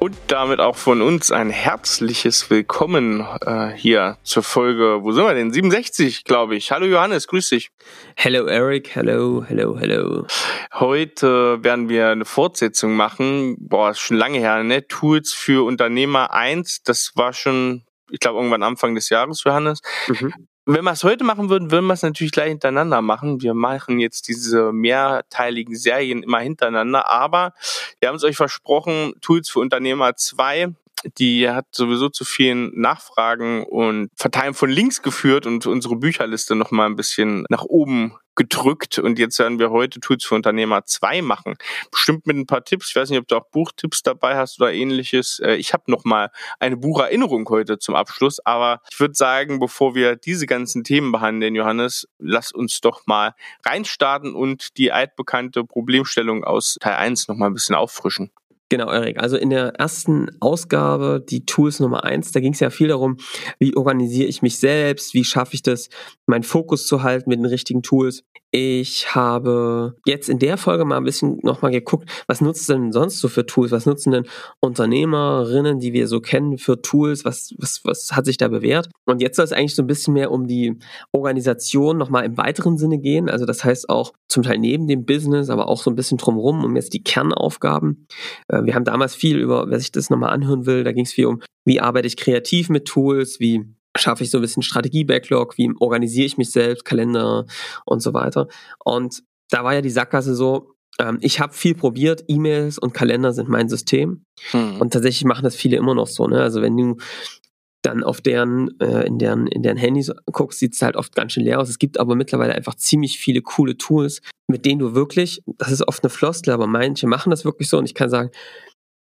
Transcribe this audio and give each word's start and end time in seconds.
Und 0.00 0.16
damit 0.28 0.60
auch 0.60 0.76
von 0.76 1.02
uns 1.02 1.32
ein 1.32 1.50
herzliches 1.50 2.50
Willkommen 2.50 3.26
äh, 3.44 3.70
hier 3.70 4.16
zur 4.22 4.44
Folge, 4.44 5.02
wo 5.02 5.10
sind 5.10 5.24
wir 5.24 5.34
denn? 5.34 5.52
67, 5.52 6.22
glaube 6.22 6.54
ich. 6.54 6.70
Hallo 6.70 6.86
Johannes, 6.86 7.26
grüß 7.26 7.48
dich. 7.48 7.70
Hello 8.14 8.46
Eric, 8.46 8.94
hello, 8.94 9.44
hello, 9.44 9.76
hello. 9.76 10.24
Heute 10.72 11.64
werden 11.64 11.88
wir 11.88 12.10
eine 12.10 12.24
Fortsetzung 12.24 12.94
machen. 12.94 13.56
Boah, 13.58 13.90
ist 13.90 13.98
schon 13.98 14.16
lange 14.16 14.38
her, 14.38 14.62
ne? 14.62 14.86
Tools 14.86 15.32
für 15.32 15.66
Unternehmer 15.66 16.32
1. 16.32 16.82
Das 16.84 17.12
war 17.16 17.32
schon, 17.32 17.82
ich 18.08 18.20
glaube, 18.20 18.38
irgendwann 18.38 18.62
Anfang 18.62 18.94
des 18.94 19.08
Jahres, 19.08 19.42
Johannes. 19.42 19.80
Mhm. 20.06 20.32
Wenn 20.70 20.84
wir 20.84 20.92
es 20.92 21.02
heute 21.02 21.24
machen 21.24 21.48
würden, 21.48 21.70
würden 21.70 21.86
wir 21.86 21.94
es 21.94 22.02
natürlich 22.02 22.30
gleich 22.30 22.50
hintereinander 22.50 23.00
machen. 23.00 23.40
Wir 23.40 23.54
machen 23.54 24.00
jetzt 24.00 24.28
diese 24.28 24.70
mehrteiligen 24.70 25.74
Serien 25.74 26.22
immer 26.22 26.40
hintereinander, 26.40 27.08
aber 27.08 27.54
wir 28.00 28.10
haben 28.10 28.16
es 28.16 28.22
euch 28.22 28.36
versprochen, 28.36 29.14
Tools 29.22 29.48
für 29.48 29.60
Unternehmer 29.60 30.14
2 30.14 30.74
die 31.16 31.48
hat 31.48 31.66
sowieso 31.70 32.08
zu 32.08 32.24
vielen 32.24 32.72
Nachfragen 32.78 33.62
und 33.62 34.10
Verteilen 34.16 34.52
von 34.52 34.68
Links 34.68 35.00
geführt 35.00 35.46
und 35.46 35.64
unsere 35.64 35.94
Bücherliste 35.94 36.56
noch 36.56 36.72
mal 36.72 36.86
ein 36.86 36.96
bisschen 36.96 37.44
nach 37.50 37.62
oben 37.62 38.16
gedrückt 38.38 39.00
und 39.00 39.18
jetzt 39.18 39.38
werden 39.40 39.58
wir 39.58 39.70
heute 39.70 39.98
Tools 39.98 40.24
für 40.24 40.36
Unternehmer 40.36 40.84
2 40.84 41.22
machen. 41.22 41.56
Bestimmt 41.90 42.26
mit 42.26 42.36
ein 42.36 42.46
paar 42.46 42.64
Tipps. 42.64 42.90
Ich 42.90 42.96
weiß 42.96 43.10
nicht, 43.10 43.18
ob 43.18 43.26
du 43.26 43.36
auch 43.36 43.46
Buchtipps 43.50 44.02
dabei 44.04 44.36
hast 44.36 44.60
oder 44.60 44.72
ähnliches. 44.72 45.40
Äh, 45.40 45.56
ich 45.56 45.72
habe 45.74 45.90
noch 45.90 46.04
mal 46.04 46.30
eine 46.60 46.76
Bucherinnerung 46.76 47.48
heute 47.48 47.78
zum 47.78 47.96
Abschluss, 47.96 48.38
aber 48.46 48.80
ich 48.90 49.00
würde 49.00 49.14
sagen, 49.14 49.58
bevor 49.58 49.96
wir 49.96 50.14
diese 50.14 50.46
ganzen 50.46 50.84
Themen 50.84 51.10
behandeln, 51.10 51.56
Johannes, 51.56 52.08
lass 52.18 52.52
uns 52.52 52.80
doch 52.80 53.06
mal 53.06 53.34
reinstarten 53.66 54.34
und 54.34 54.78
die 54.78 54.92
altbekannte 54.92 55.64
Problemstellung 55.64 56.44
aus 56.44 56.78
Teil 56.80 56.94
1 56.94 57.26
noch 57.26 57.34
mal 57.34 57.46
ein 57.46 57.54
bisschen 57.54 57.74
auffrischen. 57.74 58.30
Genau, 58.70 58.90
Erik. 58.90 59.18
Also 59.18 59.36
in 59.38 59.48
der 59.48 59.74
ersten 59.76 60.30
Ausgabe, 60.40 61.24
die 61.26 61.46
Tools 61.46 61.80
Nummer 61.80 62.04
eins, 62.04 62.32
da 62.32 62.40
ging 62.40 62.52
es 62.52 62.60
ja 62.60 62.68
viel 62.68 62.88
darum, 62.88 63.16
wie 63.58 63.74
organisiere 63.74 64.28
ich 64.28 64.42
mich 64.42 64.58
selbst, 64.58 65.14
wie 65.14 65.24
schaffe 65.24 65.54
ich 65.54 65.62
das, 65.62 65.88
meinen 66.26 66.42
Fokus 66.42 66.86
zu 66.86 67.02
halten 67.02 67.30
mit 67.30 67.38
den 67.38 67.46
richtigen 67.46 67.82
Tools. 67.82 68.24
Ich 68.50 69.14
habe 69.14 69.96
jetzt 70.06 70.30
in 70.30 70.38
der 70.38 70.56
Folge 70.56 70.86
mal 70.86 70.96
ein 70.96 71.04
bisschen 71.04 71.38
nochmal 71.42 71.70
geguckt, 71.70 72.08
was 72.26 72.40
nutzt 72.40 72.66
denn 72.70 72.92
sonst 72.92 73.20
so 73.20 73.28
für 73.28 73.44
Tools? 73.44 73.72
Was 73.72 73.84
nutzen 73.84 74.10
denn 74.10 74.24
Unternehmerinnen, 74.60 75.80
die 75.80 75.92
wir 75.92 76.08
so 76.08 76.20
kennen, 76.20 76.56
für 76.56 76.80
Tools? 76.80 77.26
Was, 77.26 77.54
was, 77.58 77.82
was 77.84 78.12
hat 78.12 78.24
sich 78.24 78.38
da 78.38 78.48
bewährt? 78.48 78.88
Und 79.04 79.20
jetzt 79.20 79.36
soll 79.36 79.44
es 79.44 79.52
eigentlich 79.52 79.74
so 79.74 79.82
ein 79.82 79.86
bisschen 79.86 80.14
mehr 80.14 80.30
um 80.30 80.46
die 80.46 80.78
Organisation 81.12 81.98
nochmal 81.98 82.24
im 82.24 82.38
weiteren 82.38 82.78
Sinne 82.78 82.98
gehen. 82.98 83.28
Also 83.28 83.44
das 83.44 83.64
heißt 83.64 83.90
auch 83.90 84.14
zum 84.28 84.42
Teil 84.42 84.58
neben 84.58 84.86
dem 84.86 85.04
Business, 85.04 85.50
aber 85.50 85.68
auch 85.68 85.82
so 85.82 85.90
ein 85.90 85.96
bisschen 85.96 86.16
drumherum, 86.16 86.64
um 86.64 86.74
jetzt 86.74 86.94
die 86.94 87.02
Kernaufgaben. 87.02 88.06
Äh, 88.48 88.64
wir 88.64 88.74
haben 88.74 88.84
damals 88.84 89.14
viel 89.14 89.38
über, 89.38 89.68
wer 89.68 89.78
sich 89.78 89.92
das 89.92 90.08
nochmal 90.08 90.30
anhören 90.30 90.64
will, 90.64 90.84
da 90.84 90.92
ging 90.92 91.04
es 91.04 91.12
viel 91.12 91.26
um, 91.26 91.42
wie 91.66 91.80
arbeite 91.80 92.06
ich 92.06 92.16
kreativ 92.16 92.70
mit 92.70 92.86
Tools, 92.86 93.40
wie 93.40 93.66
schaffe 93.98 94.24
ich 94.24 94.30
so 94.30 94.38
ein 94.38 94.42
bisschen 94.42 94.62
Strategie-Backlog, 94.62 95.58
wie 95.58 95.70
organisiere 95.80 96.26
ich 96.26 96.38
mich 96.38 96.50
selbst, 96.50 96.84
Kalender 96.84 97.46
und 97.84 98.00
so 98.00 98.14
weiter. 98.14 98.48
Und 98.84 99.22
da 99.50 99.64
war 99.64 99.74
ja 99.74 99.80
die 99.80 99.90
Sackgasse 99.90 100.34
so, 100.34 100.74
ähm, 100.98 101.18
ich 101.20 101.40
habe 101.40 101.52
viel 101.52 101.74
probiert, 101.74 102.24
E-Mails 102.28 102.78
und 102.78 102.94
Kalender 102.94 103.32
sind 103.32 103.48
mein 103.48 103.68
System. 103.68 104.24
Hm. 104.50 104.80
Und 104.80 104.92
tatsächlich 104.92 105.24
machen 105.24 105.44
das 105.44 105.56
viele 105.56 105.76
immer 105.76 105.94
noch 105.94 106.08
so. 106.08 106.26
Ne? 106.26 106.42
Also 106.42 106.60
wenn 106.62 106.76
du 106.76 106.96
dann 107.82 108.02
auf 108.02 108.20
deren, 108.20 108.78
äh, 108.80 109.06
in 109.06 109.18
deren, 109.18 109.46
in 109.46 109.62
deren 109.62 109.76
Handys 109.76 110.12
guckst, 110.32 110.58
sieht 110.58 110.74
es 110.74 110.82
halt 110.82 110.96
oft 110.96 111.14
ganz 111.14 111.32
schön 111.32 111.44
leer 111.44 111.60
aus. 111.60 111.68
Es 111.68 111.78
gibt 111.78 112.00
aber 112.00 112.16
mittlerweile 112.16 112.54
einfach 112.54 112.74
ziemlich 112.74 113.18
viele 113.18 113.40
coole 113.40 113.76
Tools, 113.76 114.20
mit 114.48 114.64
denen 114.64 114.80
du 114.80 114.94
wirklich, 114.94 115.42
das 115.58 115.70
ist 115.70 115.86
oft 115.86 116.02
eine 116.02 116.10
Floskel, 116.10 116.52
aber 116.52 116.66
manche 116.66 117.06
machen 117.06 117.30
das 117.30 117.44
wirklich 117.44 117.68
so 117.68 117.78
und 117.78 117.84
ich 117.84 117.94
kann 117.94 118.10
sagen, 118.10 118.30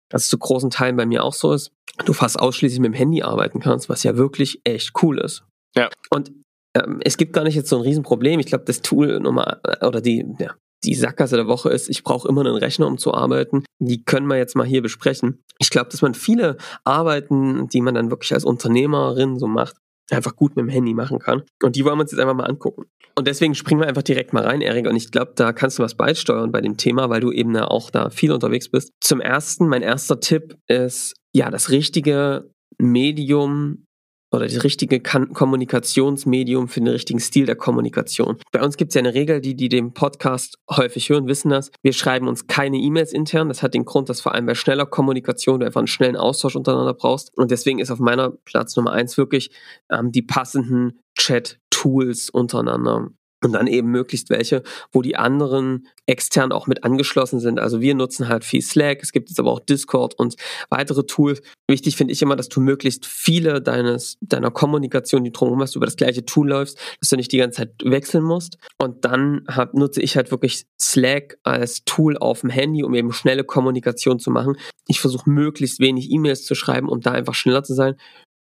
dass 0.09 0.23
es 0.23 0.29
zu 0.29 0.37
großen 0.37 0.69
Teilen 0.69 0.95
bei 0.95 1.05
mir 1.05 1.23
auch 1.23 1.33
so 1.33 1.53
ist, 1.53 1.71
du 2.05 2.13
fast 2.13 2.39
ausschließlich 2.39 2.79
mit 2.79 2.93
dem 2.93 2.97
Handy 2.97 3.23
arbeiten 3.23 3.59
kannst, 3.59 3.89
was 3.89 4.03
ja 4.03 4.17
wirklich 4.17 4.61
echt 4.63 4.91
cool 5.01 5.19
ist. 5.19 5.43
Ja. 5.75 5.89
Und 6.09 6.31
ähm, 6.75 6.99
es 7.03 7.17
gibt 7.17 7.33
gar 7.33 7.43
nicht 7.43 7.55
jetzt 7.55 7.69
so 7.69 7.77
ein 7.77 7.83
Riesenproblem. 7.83 8.39
Ich 8.39 8.47
glaube, 8.47 8.65
das 8.65 8.81
Tool 8.81 9.19
Nummer 9.19 9.59
oder 9.81 10.01
die, 10.01 10.25
ja, 10.39 10.55
die 10.83 10.95
Sackgasse 10.95 11.35
der 11.35 11.47
Woche 11.47 11.69
ist, 11.69 11.89
ich 11.89 12.03
brauche 12.03 12.27
immer 12.27 12.41
einen 12.41 12.55
Rechner, 12.55 12.87
um 12.87 12.97
zu 12.97 13.13
arbeiten. 13.13 13.63
Die 13.79 14.03
können 14.03 14.27
wir 14.27 14.37
jetzt 14.37 14.55
mal 14.55 14.65
hier 14.65 14.81
besprechen. 14.81 15.41
Ich 15.59 15.69
glaube, 15.69 15.89
dass 15.89 16.01
man 16.01 16.13
viele 16.13 16.57
Arbeiten, 16.83 17.67
die 17.69 17.81
man 17.81 17.95
dann 17.95 18.09
wirklich 18.09 18.33
als 18.33 18.43
Unternehmerin 18.43 19.39
so 19.39 19.47
macht, 19.47 19.75
einfach 20.11 20.35
gut 20.35 20.55
mit 20.55 20.65
dem 20.65 20.69
Handy 20.69 20.93
machen 20.93 21.19
kann. 21.19 21.43
Und 21.61 21.75
die 21.75 21.85
wollen 21.85 21.97
wir 21.97 22.01
uns 22.01 22.11
jetzt 22.11 22.19
einfach 22.19 22.35
mal 22.35 22.45
angucken. 22.45 22.85
Und 23.15 23.27
deswegen 23.27 23.55
springen 23.55 23.81
wir 23.81 23.87
einfach 23.87 24.03
direkt 24.03 24.33
mal 24.33 24.43
rein, 24.43 24.61
Erik. 24.61 24.87
Und 24.87 24.95
ich 24.95 25.11
glaube, 25.11 25.33
da 25.35 25.53
kannst 25.53 25.77
du 25.77 25.83
was 25.83 25.95
beisteuern 25.95 26.51
bei 26.51 26.61
dem 26.61 26.77
Thema, 26.77 27.09
weil 27.09 27.21
du 27.21 27.31
eben 27.31 27.55
auch 27.57 27.91
da 27.91 28.09
viel 28.09 28.31
unterwegs 28.31 28.69
bist. 28.69 28.91
Zum 29.01 29.21
ersten, 29.21 29.67
mein 29.67 29.83
erster 29.83 30.19
Tipp 30.19 30.57
ist, 30.67 31.13
ja, 31.33 31.49
das 31.51 31.69
richtige 31.69 32.49
Medium 32.79 33.85
oder 34.33 34.47
das 34.47 34.63
richtige 34.63 34.99
Kommunikationsmedium 34.99 36.67
für 36.67 36.79
den 36.79 36.89
richtigen 36.89 37.19
Stil 37.19 37.45
der 37.45 37.55
Kommunikation. 37.55 38.37
Bei 38.51 38.61
uns 38.61 38.77
gibt 38.77 38.89
es 38.89 38.95
ja 38.95 38.99
eine 38.99 39.13
Regel, 39.13 39.41
die, 39.41 39.55
die 39.55 39.69
den 39.69 39.93
Podcast 39.93 40.57
häufig 40.69 41.09
hören, 41.09 41.27
wissen 41.27 41.49
das. 41.49 41.71
Wir 41.81 41.93
schreiben 41.93 42.27
uns 42.27 42.47
keine 42.47 42.77
E-Mails 42.77 43.13
intern. 43.13 43.47
Das 43.47 43.61
hat 43.61 43.73
den 43.73 43.85
Grund, 43.85 44.09
dass 44.09 44.21
vor 44.21 44.33
allem 44.33 44.45
bei 44.45 44.55
schneller 44.55 44.85
Kommunikation 44.85 45.59
du 45.59 45.65
einfach 45.65 45.79
einen 45.79 45.87
schnellen 45.87 46.17
Austausch 46.17 46.55
untereinander 46.55 46.93
brauchst. 46.93 47.35
Und 47.37 47.51
deswegen 47.51 47.79
ist 47.79 47.91
auf 47.91 47.99
meiner 47.99 48.31
Platz 48.31 48.75
Nummer 48.75 48.91
eins 48.91 49.17
wirklich 49.17 49.51
ähm, 49.91 50.11
die 50.11 50.23
passenden 50.23 50.99
Chat-Tools 51.15 52.29
untereinander 52.29 53.09
und 53.43 53.53
dann 53.53 53.67
eben 53.67 53.89
möglichst 53.89 54.29
welche, 54.29 54.63
wo 54.91 55.01
die 55.01 55.15
anderen 55.15 55.87
extern 56.05 56.51
auch 56.51 56.67
mit 56.67 56.83
angeschlossen 56.83 57.39
sind. 57.39 57.59
Also 57.59 57.81
wir 57.81 57.95
nutzen 57.95 58.27
halt 58.27 58.43
viel 58.43 58.61
Slack, 58.61 58.99
es 59.01 59.11
gibt 59.11 59.29
jetzt 59.29 59.39
aber 59.39 59.51
auch 59.51 59.59
Discord 59.59 60.13
und 60.19 60.35
weitere 60.69 61.03
Tools. 61.05 61.41
Wichtig 61.69 61.95
finde 61.95 62.13
ich 62.13 62.21
immer, 62.21 62.35
dass 62.35 62.49
du 62.49 62.59
möglichst 62.59 63.05
viele 63.05 63.61
deines, 63.61 64.17
deiner 64.21 64.51
Kommunikation, 64.51 65.23
die 65.23 65.31
drumherum 65.31 65.61
hast, 65.61 65.75
über 65.75 65.85
das 65.85 65.95
gleiche 65.95 66.25
Tool 66.25 66.49
läufst, 66.49 66.77
dass 66.99 67.09
du 67.09 67.15
nicht 67.15 67.31
die 67.31 67.37
ganze 67.37 67.61
Zeit 67.61 67.73
wechseln 67.83 68.23
musst. 68.23 68.57
Und 68.77 69.05
dann 69.05 69.45
hab, 69.47 69.73
nutze 69.73 70.01
ich 70.01 70.17
halt 70.17 70.31
wirklich 70.31 70.65
Slack 70.79 71.37
als 71.43 71.85
Tool 71.85 72.17
auf 72.17 72.41
dem 72.41 72.49
Handy, 72.49 72.83
um 72.83 72.93
eben 72.93 73.13
schnelle 73.13 73.43
Kommunikation 73.43 74.19
zu 74.19 74.29
machen. 74.29 74.57
Ich 74.87 74.99
versuche 74.99 75.29
möglichst 75.29 75.79
wenig 75.79 76.11
E-Mails 76.11 76.45
zu 76.45 76.55
schreiben, 76.55 76.89
um 76.89 76.99
da 76.99 77.11
einfach 77.11 77.33
schneller 77.33 77.63
zu 77.63 77.73
sein. 77.73 77.95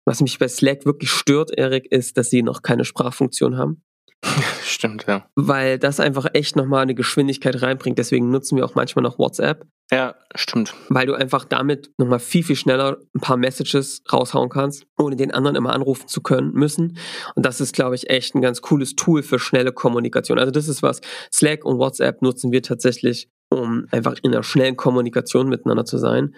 Was 0.07 0.21
mich 0.21 0.39
bei 0.39 0.49
Slack 0.49 0.87
wirklich 0.87 1.11
stört, 1.11 1.51
Erik, 1.57 1.91
ist, 1.91 2.17
dass 2.17 2.31
sie 2.31 2.43
noch 2.43 2.63
keine 2.63 2.85
Sprachfunktion 2.85 3.57
haben. 3.57 3.83
Stimmt, 4.63 5.07
ja. 5.07 5.27
Weil 5.35 5.79
das 5.79 6.01
einfach 6.01 6.27
echt 6.35 6.57
nochmal 6.57 6.83
eine 6.83 6.95
Geschwindigkeit 6.95 7.63
reinbringt. 7.63 7.99
Deswegen 7.99 8.31
nutzen 8.31 8.57
wir 8.57 8.65
auch 8.65 8.75
manchmal 8.75 9.03
noch 9.03 9.19
WhatsApp. 9.19 9.67
Ja, 9.91 10.15
stimmt. 10.35 10.75
Weil 10.89 11.07
du 11.07 11.15
einfach 11.15 11.45
damit 11.45 11.91
nochmal 11.99 12.21
viel, 12.21 12.45
viel 12.45 12.55
schneller 12.55 12.99
ein 13.15 13.21
paar 13.21 13.37
Messages 13.37 14.03
raushauen 14.13 14.49
kannst, 14.49 14.87
ohne 14.97 15.17
den 15.17 15.33
anderen 15.33 15.57
immer 15.57 15.73
anrufen 15.73 16.07
zu 16.07 16.21
können 16.21 16.53
müssen. 16.53 16.97
Und 17.35 17.45
das 17.45 17.61
ist, 17.61 17.75
glaube 17.75 17.97
ich, 17.97 18.09
echt 18.09 18.35
ein 18.35 18.43
ganz 18.43 18.63
cooles 18.63 18.95
Tool 18.95 19.23
für 19.23 19.39
schnelle 19.39 19.73
Kommunikation. 19.73 20.39
Also 20.39 20.53
das 20.53 20.69
ist 20.69 20.83
was, 20.83 21.01
Slack 21.33 21.65
und 21.65 21.79
WhatsApp 21.79 22.23
nutzen 22.23 22.53
wir 22.53 22.63
tatsächlich 22.63 23.29
um 23.51 23.87
einfach 23.91 24.15
in 24.23 24.33
einer 24.33 24.45
schnellen 24.45 24.77
Kommunikation 24.77 25.49
miteinander 25.49 25.85
zu 25.85 25.99
sein. 25.99 26.35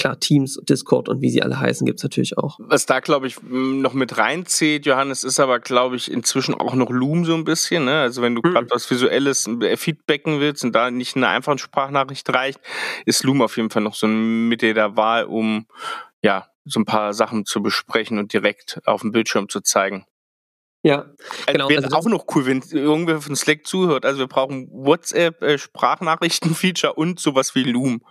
Klar, 0.00 0.18
Teams, 0.18 0.58
Discord 0.62 1.10
und 1.10 1.20
wie 1.20 1.28
sie 1.28 1.42
alle 1.42 1.60
heißen, 1.60 1.86
gibt's 1.86 2.02
natürlich 2.02 2.38
auch. 2.38 2.56
Was 2.58 2.86
da, 2.86 3.00
glaube 3.00 3.26
ich, 3.26 3.36
noch 3.42 3.92
mit 3.92 4.16
reinzählt, 4.16 4.86
Johannes, 4.86 5.24
ist 5.24 5.38
aber, 5.38 5.60
glaube 5.60 5.96
ich, 5.96 6.10
inzwischen 6.10 6.54
auch 6.54 6.72
noch 6.72 6.88
Loom 6.88 7.26
so 7.26 7.34
ein 7.34 7.44
bisschen. 7.44 7.84
Ne? 7.84 8.00
Also 8.00 8.22
wenn 8.22 8.34
du 8.34 8.40
mhm. 8.42 8.50
gerade 8.50 8.70
was 8.70 8.90
Visuelles 8.90 9.46
äh, 9.46 9.76
feedbacken 9.76 10.40
willst 10.40 10.64
und 10.64 10.72
da 10.72 10.90
nicht 10.90 11.16
eine 11.16 11.28
einfache 11.28 11.58
Sprachnachricht 11.58 12.26
reicht, 12.32 12.60
ist 13.04 13.24
Loom 13.24 13.42
auf 13.42 13.58
jeden 13.58 13.68
Fall 13.68 13.82
noch 13.82 13.94
so 13.94 14.06
ein 14.06 14.48
Mittel 14.48 14.72
der 14.72 14.96
Wahl, 14.96 15.24
um 15.24 15.66
ja 16.22 16.48
so 16.64 16.80
ein 16.80 16.86
paar 16.86 17.12
Sachen 17.12 17.44
zu 17.44 17.62
besprechen 17.62 18.18
und 18.18 18.32
direkt 18.32 18.80
auf 18.86 19.02
dem 19.02 19.12
Bildschirm 19.12 19.50
zu 19.50 19.60
zeigen. 19.60 20.06
Ja, 20.82 21.10
äh, 21.44 21.52
genau. 21.52 21.68
Wäre 21.68 21.84
also 21.84 21.94
auch 21.94 22.06
noch 22.06 22.24
cool, 22.34 22.46
wenn 22.46 22.62
irgendwer 22.62 23.20
von 23.20 23.36
Slack 23.36 23.66
zuhört. 23.66 24.06
Also 24.06 24.20
wir 24.20 24.28
brauchen 24.28 24.70
WhatsApp, 24.72 25.42
äh, 25.42 25.58
Sprachnachrichten-Feature 25.58 26.94
und 26.94 27.20
sowas 27.20 27.54
wie 27.54 27.64
Loom. 27.64 28.02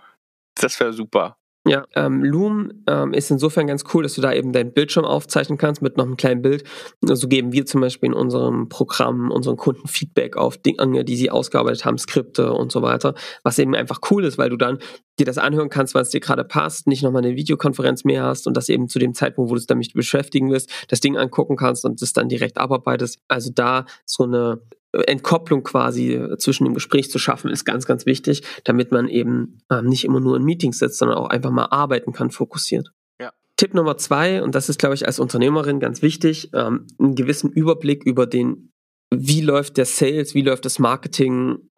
Das 0.54 0.78
wäre 0.78 0.92
super. 0.92 1.39
Ja, 1.66 1.84
ähm, 1.94 2.24
Loom 2.24 2.72
ähm, 2.86 3.12
ist 3.12 3.30
insofern 3.30 3.66
ganz 3.66 3.84
cool, 3.92 4.02
dass 4.02 4.14
du 4.14 4.22
da 4.22 4.32
eben 4.32 4.50
deinen 4.54 4.72
Bildschirm 4.72 5.04
aufzeichnen 5.04 5.58
kannst 5.58 5.82
mit 5.82 5.98
noch 5.98 6.06
einem 6.06 6.16
kleinen 6.16 6.40
Bild. 6.40 6.64
So 7.02 7.12
also 7.12 7.28
geben 7.28 7.52
wir 7.52 7.66
zum 7.66 7.82
Beispiel 7.82 8.08
in 8.08 8.14
unserem 8.14 8.70
Programm 8.70 9.30
unseren 9.30 9.58
Kunden 9.58 9.86
Feedback 9.86 10.38
auf 10.38 10.56
Dinge, 10.56 11.04
die 11.04 11.16
sie 11.16 11.30
ausgearbeitet 11.30 11.84
haben, 11.84 11.98
Skripte 11.98 12.54
und 12.54 12.72
so 12.72 12.80
weiter, 12.80 13.14
was 13.42 13.58
eben 13.58 13.74
einfach 13.74 14.00
cool 14.10 14.24
ist, 14.24 14.38
weil 14.38 14.48
du 14.48 14.56
dann 14.56 14.78
dir 15.18 15.26
das 15.26 15.36
anhören 15.36 15.68
kannst, 15.68 15.94
was 15.94 16.08
dir 16.08 16.20
gerade 16.20 16.44
passt, 16.44 16.86
nicht 16.86 17.02
nochmal 17.02 17.22
eine 17.22 17.36
Videokonferenz 17.36 18.04
mehr 18.04 18.22
hast 18.22 18.46
und 18.46 18.56
das 18.56 18.70
eben 18.70 18.88
zu 18.88 18.98
dem 18.98 19.12
Zeitpunkt, 19.12 19.50
wo 19.50 19.54
du 19.54 19.60
es 19.60 19.66
damit 19.66 19.92
beschäftigen 19.92 20.50
wirst, 20.50 20.70
das 20.88 21.00
Ding 21.00 21.18
angucken 21.18 21.56
kannst 21.56 21.84
und 21.84 22.00
es 22.00 22.14
dann 22.14 22.30
direkt 22.30 22.56
abarbeitest. 22.56 23.18
Also 23.28 23.50
da 23.54 23.84
so 24.06 24.24
eine 24.24 24.62
Entkopplung 24.92 25.62
quasi 25.62 26.20
zwischen 26.38 26.64
dem 26.64 26.74
Gespräch 26.74 27.10
zu 27.10 27.18
schaffen, 27.18 27.50
ist 27.50 27.64
ganz, 27.64 27.86
ganz 27.86 28.06
wichtig, 28.06 28.42
damit 28.64 28.90
man 28.90 29.08
eben 29.08 29.60
ähm, 29.70 29.86
nicht 29.86 30.04
immer 30.04 30.20
nur 30.20 30.36
in 30.36 30.42
Meetings 30.42 30.78
sitzt, 30.78 30.98
sondern 30.98 31.18
auch 31.18 31.28
einfach 31.28 31.50
mal 31.50 31.66
arbeiten 31.66 32.12
kann, 32.12 32.30
fokussiert. 32.30 32.90
Ja. 33.20 33.32
Tipp 33.56 33.74
Nummer 33.74 33.96
zwei, 33.96 34.42
und 34.42 34.54
das 34.54 34.68
ist, 34.68 34.78
glaube 34.78 34.94
ich, 34.94 35.06
als 35.06 35.20
Unternehmerin 35.20 35.80
ganz 35.80 36.02
wichtig, 36.02 36.50
ähm, 36.54 36.86
einen 36.98 37.14
gewissen 37.14 37.50
Überblick 37.50 38.04
über 38.04 38.26
den, 38.26 38.72
wie 39.14 39.40
läuft 39.40 39.76
der 39.76 39.86
Sales, 39.86 40.34
wie 40.34 40.42
läuft 40.42 40.64
das 40.64 40.78
Marketing 40.78 41.69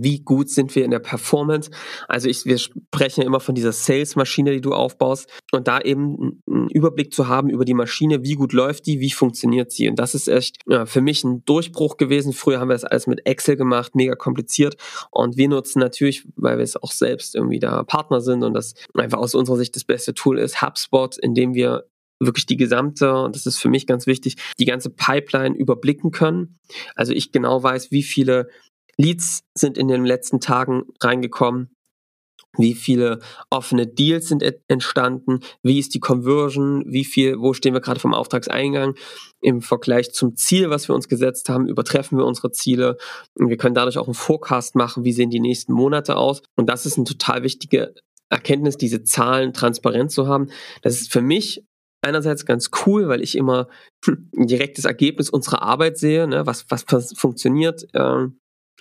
wie 0.00 0.20
gut 0.20 0.50
sind 0.50 0.74
wir 0.74 0.84
in 0.84 0.90
der 0.90 0.98
Performance. 0.98 1.70
Also 2.08 2.28
ich, 2.28 2.44
wir 2.44 2.58
sprechen 2.58 3.20
ja 3.20 3.26
immer 3.26 3.40
von 3.40 3.54
dieser 3.54 3.72
Sales-Maschine, 3.72 4.52
die 4.52 4.60
du 4.60 4.72
aufbaust 4.72 5.28
und 5.52 5.68
da 5.68 5.80
eben 5.80 6.42
einen 6.46 6.68
Überblick 6.70 7.12
zu 7.12 7.28
haben 7.28 7.48
über 7.48 7.64
die 7.64 7.74
Maschine, 7.74 8.24
wie 8.24 8.34
gut 8.34 8.52
läuft 8.52 8.86
die, 8.86 9.00
wie 9.00 9.10
funktioniert 9.10 9.70
sie. 9.70 9.88
Und 9.88 9.98
das 9.98 10.14
ist 10.14 10.28
echt 10.28 10.58
ja, 10.66 10.86
für 10.86 11.00
mich 11.00 11.24
ein 11.24 11.44
Durchbruch 11.44 11.96
gewesen. 11.96 12.32
Früher 12.32 12.60
haben 12.60 12.68
wir 12.68 12.74
das 12.74 12.84
alles 12.84 13.06
mit 13.06 13.24
Excel 13.26 13.56
gemacht, 13.56 13.94
mega 13.94 14.14
kompliziert. 14.14 14.76
Und 15.10 15.36
wir 15.36 15.48
nutzen 15.48 15.78
natürlich, 15.78 16.26
weil 16.36 16.58
wir 16.58 16.64
es 16.64 16.76
auch 16.76 16.92
selbst 16.92 17.34
irgendwie 17.34 17.60
da 17.60 17.84
Partner 17.84 18.20
sind 18.20 18.42
und 18.42 18.54
das 18.54 18.74
einfach 18.94 19.18
aus 19.18 19.34
unserer 19.34 19.56
Sicht 19.56 19.76
das 19.76 19.84
beste 19.84 20.14
Tool 20.14 20.38
ist, 20.38 20.60
HubSpot, 20.60 21.16
in 21.18 21.34
dem 21.34 21.54
wir 21.54 21.84
wirklich 22.20 22.46
die 22.46 22.56
gesamte, 22.56 23.14
und 23.14 23.36
das 23.36 23.46
ist 23.46 23.58
für 23.58 23.68
mich 23.68 23.86
ganz 23.86 24.06
wichtig, 24.06 24.36
die 24.58 24.64
ganze 24.64 24.90
Pipeline 24.90 25.56
überblicken 25.56 26.10
können. 26.10 26.58
Also 26.94 27.12
ich 27.12 27.32
genau 27.32 27.62
weiß, 27.62 27.90
wie 27.90 28.02
viele 28.02 28.48
Leads 29.00 29.44
sind 29.56 29.78
in 29.78 29.88
den 29.88 30.04
letzten 30.04 30.40
Tagen 30.40 30.84
reingekommen? 31.00 31.70
Wie 32.56 32.74
viele 32.74 33.20
offene 33.50 33.86
Deals 33.86 34.28
sind 34.28 34.42
entstanden? 34.68 35.40
Wie 35.62 35.78
ist 35.78 35.94
die 35.94 36.00
Conversion? 36.00 36.84
Wie 36.86 37.04
viel, 37.04 37.38
wo 37.38 37.52
stehen 37.52 37.74
wir 37.74 37.80
gerade 37.80 38.00
vom 38.00 38.14
Auftragseingang? 38.14 38.94
Im 39.40 39.60
Vergleich 39.60 40.12
zum 40.12 40.34
Ziel, 40.34 40.70
was 40.70 40.88
wir 40.88 40.94
uns 40.94 41.08
gesetzt 41.08 41.48
haben, 41.48 41.68
übertreffen 41.68 42.18
wir 42.18 42.24
unsere 42.24 42.50
Ziele. 42.50 42.96
Und 43.34 43.48
wir 43.48 43.56
können 43.58 43.74
dadurch 43.74 43.98
auch 43.98 44.06
einen 44.06 44.14
Forecast 44.14 44.74
machen, 44.74 45.04
wie 45.04 45.12
sehen 45.12 45.30
die 45.30 45.40
nächsten 45.40 45.72
Monate 45.72 46.16
aus. 46.16 46.42
Und 46.56 46.68
das 46.68 46.86
ist 46.86 46.96
eine 46.96 47.04
total 47.04 47.42
wichtige 47.42 47.94
Erkenntnis, 48.30 48.76
diese 48.76 49.04
Zahlen 49.04 49.52
transparent 49.52 50.10
zu 50.10 50.26
haben. 50.26 50.48
Das 50.82 51.00
ist 51.00 51.12
für 51.12 51.22
mich 51.22 51.64
einerseits 52.02 52.46
ganz 52.46 52.70
cool, 52.86 53.08
weil 53.08 53.22
ich 53.22 53.36
immer 53.36 53.68
ein 54.06 54.46
direktes 54.46 54.84
Ergebnis 54.84 55.30
unserer 55.30 55.62
Arbeit 55.62 55.98
sehe, 55.98 56.26
ne, 56.26 56.46
was, 56.46 56.66
was, 56.70 57.12
funktioniert, 57.16 57.86
äh, 57.94 58.26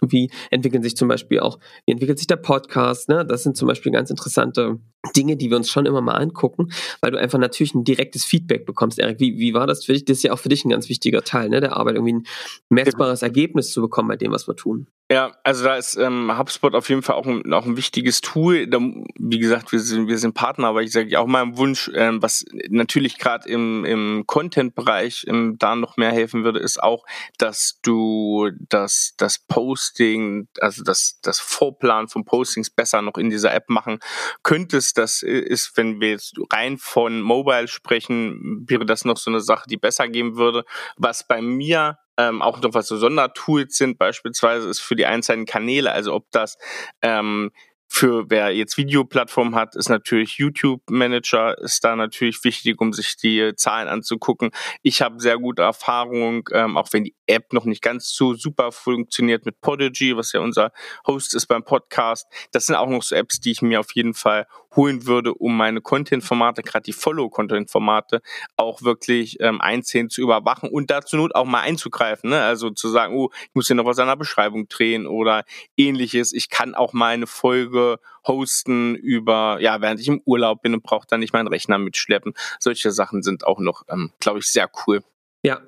wie 0.02 0.30
entwickeln 0.52 0.84
sich 0.84 0.96
zum 0.96 1.08
Beispiel 1.08 1.40
auch, 1.40 1.60
wie 1.86 1.92
entwickelt 1.92 2.18
sich 2.18 2.28
der 2.28 2.36
Podcast, 2.38 3.10
ne? 3.10 3.26
Das 3.26 3.44
sind 3.44 3.58
zum 3.58 3.68
Beispiel 3.68 3.92
ganz 3.92 4.10
interessante 4.10 4.80
Dinge, 5.16 5.38
die 5.38 5.50
wir 5.50 5.58
uns 5.58 5.70
schon 5.70 5.86
immer 5.86 6.02
mal 6.02 6.16
angucken, 6.16 6.70
weil 7.02 7.12
du 7.12 7.20
einfach 7.20 7.40
natürlich 7.40 7.74
ein 7.74 7.84
direktes 7.84 8.26
Feedback 8.26 8.66
bekommst. 8.66 9.00
Erik, 9.00 9.20
wie, 9.20 9.38
wie 9.38 9.54
war 9.54 9.68
das 9.68 9.86
für 9.86 9.94
dich? 9.94 10.06
Das 10.06 10.18
ist 10.18 10.24
ja 10.24 10.34
auch 10.34 10.40
für 10.40 10.50
dich 10.50 10.66
ein 10.66 10.70
ganz 10.70 10.90
wichtiger 10.90 11.24
Teil 11.24 11.50
ne, 11.50 11.62
der 11.62 11.78
Arbeit, 11.78 11.96
irgendwie 11.96 12.14
ein 12.14 12.28
messbares 12.70 13.22
Ergebnis 13.22 13.72
zu 13.72 13.82
bekommen 13.82 14.10
bei 14.10 14.18
dem, 14.18 14.32
was 14.32 14.48
wir 14.48 14.56
tun. 14.56 14.88
Ja, 15.10 15.32
also 15.44 15.64
da 15.64 15.78
ist 15.78 15.96
ähm, 15.96 16.38
HubSpot 16.38 16.76
auf 16.76 16.90
jeden 16.90 17.02
Fall 17.02 17.16
auch 17.16 17.26
ein, 17.26 17.54
auch 17.54 17.66
ein 17.66 17.78
wichtiges 17.78 18.20
Tool. 18.20 18.68
Da, 18.68 18.80
wie 19.18 19.40
gesagt, 19.40 19.72
wir 19.72 19.80
sind, 19.80 20.10
wir 20.10 20.18
sind 20.18 20.34
Partner, 20.34 20.68
aber 20.68 20.84
ich 20.84 20.92
sage 20.92 21.18
auch 21.18 21.28
meinem 21.28 21.58
Wunsch, 21.58 21.90
ähm, 21.96 22.22
was 22.22 22.44
natürlich 22.68 23.18
gerade 23.18 23.48
im, 23.48 23.86
im 23.86 24.26
Content-Bereich 24.28 25.26
ähm, 25.30 25.56
da 25.60 25.78
noch 25.78 25.96
mehr 25.96 26.12
helfen 26.12 26.44
würde, 26.44 26.60
ist 26.60 26.84
auch, 26.84 27.06
dass 27.38 27.80
du 27.84 28.50
das, 28.68 29.14
das 29.16 29.40
Posting, 29.40 30.50
also 30.60 30.84
das, 30.84 31.22
das 31.22 31.40
Vorplan 31.40 32.10
von 32.10 32.26
Postings 32.26 32.70
besser 32.70 33.02
noch 33.02 33.18
in 33.18 33.30
dieser 33.30 33.54
App 33.54 33.70
machen 33.70 34.00
könntest. 34.44 34.98
Das 34.98 35.24
ist, 35.24 35.78
wenn 35.78 36.02
wir 36.02 36.10
jetzt 36.10 36.36
rein 36.52 36.78
von 36.78 37.22
Mobile 37.22 37.70
sprechen, 37.70 38.66
wäre 38.68 38.86
das 38.86 39.06
noch 39.06 39.16
so 39.16 39.32
eine 39.32 39.40
Sache, 39.40 39.70
die 39.70 39.78
besser 39.78 40.10
gehen 40.10 40.36
würde. 40.36 40.66
Was 40.98 41.26
bei 41.26 41.42
mir 41.42 41.98
ähm, 42.18 42.42
auch 42.42 42.62
noch 42.62 42.74
was 42.74 42.88
so 42.88 42.98
Sondertools 42.98 43.78
sind, 43.78 43.98
beispielsweise 43.98 44.70
ist 44.70 44.80
für 44.80 44.96
die 44.96 45.06
einzelnen 45.06 45.46
Kanäle, 45.46 45.92
also 45.92 46.14
ob 46.14 46.30
das 46.32 46.58
ähm, 47.02 47.52
für 47.88 48.30
wer 48.30 48.52
jetzt 48.52 48.78
Videoplattform 48.78 49.56
hat, 49.56 49.76
ist 49.76 49.90
natürlich 49.90 50.38
YouTube 50.38 50.82
Manager 50.90 51.58
ist 51.58 51.84
da 51.84 51.96
natürlich 51.96 52.44
wichtig, 52.44 52.80
um 52.80 52.94
sich 52.94 53.16
die 53.18 53.54
Zahlen 53.56 53.88
anzugucken. 53.88 54.52
Ich 54.82 55.02
habe 55.02 55.20
sehr 55.20 55.38
gute 55.38 55.62
Erfahrung, 55.62 56.48
ähm, 56.52 56.78
auch 56.78 56.90
wenn 56.92 57.06
die 57.06 57.16
App 57.26 57.54
noch 57.54 57.66
nicht 57.66 57.82
ganz 57.82 58.10
so 58.10 58.34
super 58.34 58.72
funktioniert 58.72 59.46
mit 59.46 59.62
Podigy, 59.62 60.16
was 60.16 60.34
ja 60.34 60.42
unser 60.42 60.72
Host 61.08 61.34
ist 61.34 61.48
beim 61.48 61.64
Podcast. 61.64 62.28
Das 62.52 62.66
sind 62.66 62.76
auch 62.76 62.90
noch 62.90 63.04
so 63.04 63.16
Apps, 63.16 63.40
die 63.40 63.52
ich 63.52 63.62
mir 63.62 63.80
auf 63.80 63.92
jeden 63.94 64.14
Fall 64.14 64.48
holen 64.76 65.08
würde, 65.08 65.34
um 65.34 65.58
meine 65.58 65.82
Content-Formate, 65.82 66.62
gerade 66.62 66.84
die 66.84 66.94
Follow-Content-Formate, 66.94 68.22
auch 68.58 68.84
wirklich 68.84 69.38
ähm, 69.40 69.60
einzeln 69.60 70.10
zu 70.10 70.22
überwachen 70.22 70.70
und 70.70 70.92
dazu 70.92 71.18
Not 71.18 71.36
auch 71.36 71.46
mal 71.46 71.62
einzugreifen. 71.62 72.30
Ne? 72.30 72.42
Also 72.42 72.70
zu 72.70 72.90
sagen, 72.90 73.16
oh, 73.16 73.32
ich 73.42 73.56
muss 73.56 73.68
hier 73.68 73.76
noch 73.76 73.86
was 73.86 73.98
an 74.00 74.08
der 74.08 74.16
Beschreibung 74.16 74.68
drehen 74.68 75.08
oder 75.08 75.44
ähnliches. 75.78 76.32
Ich 76.32 76.50
kann 76.50 76.76
auch 76.76 76.94
mal 76.94 77.14
eine 77.14 77.28
Folge 77.28 77.77
hosten 78.26 78.96
über, 78.96 79.60
ja, 79.62 79.82
während 79.82 80.00
ich 80.00 80.08
im 80.08 80.22
Urlaub 80.26 80.62
bin 80.62 80.74
und 80.74 80.84
brauche 80.84 81.08
dann 81.10 81.20
nicht 81.20 81.34
meinen 81.34 81.48
Rechner 81.48 81.78
mitschleppen. 81.78 82.34
Solche 82.60 82.92
Sachen 82.92 83.24
sind 83.24 83.46
auch 83.46 83.60
noch, 83.60 83.84
ähm, 83.90 84.12
glaube 84.20 84.40
ich, 84.40 84.46
sehr 84.46 84.70
cool. 84.86 85.04
Ja, 85.44 85.62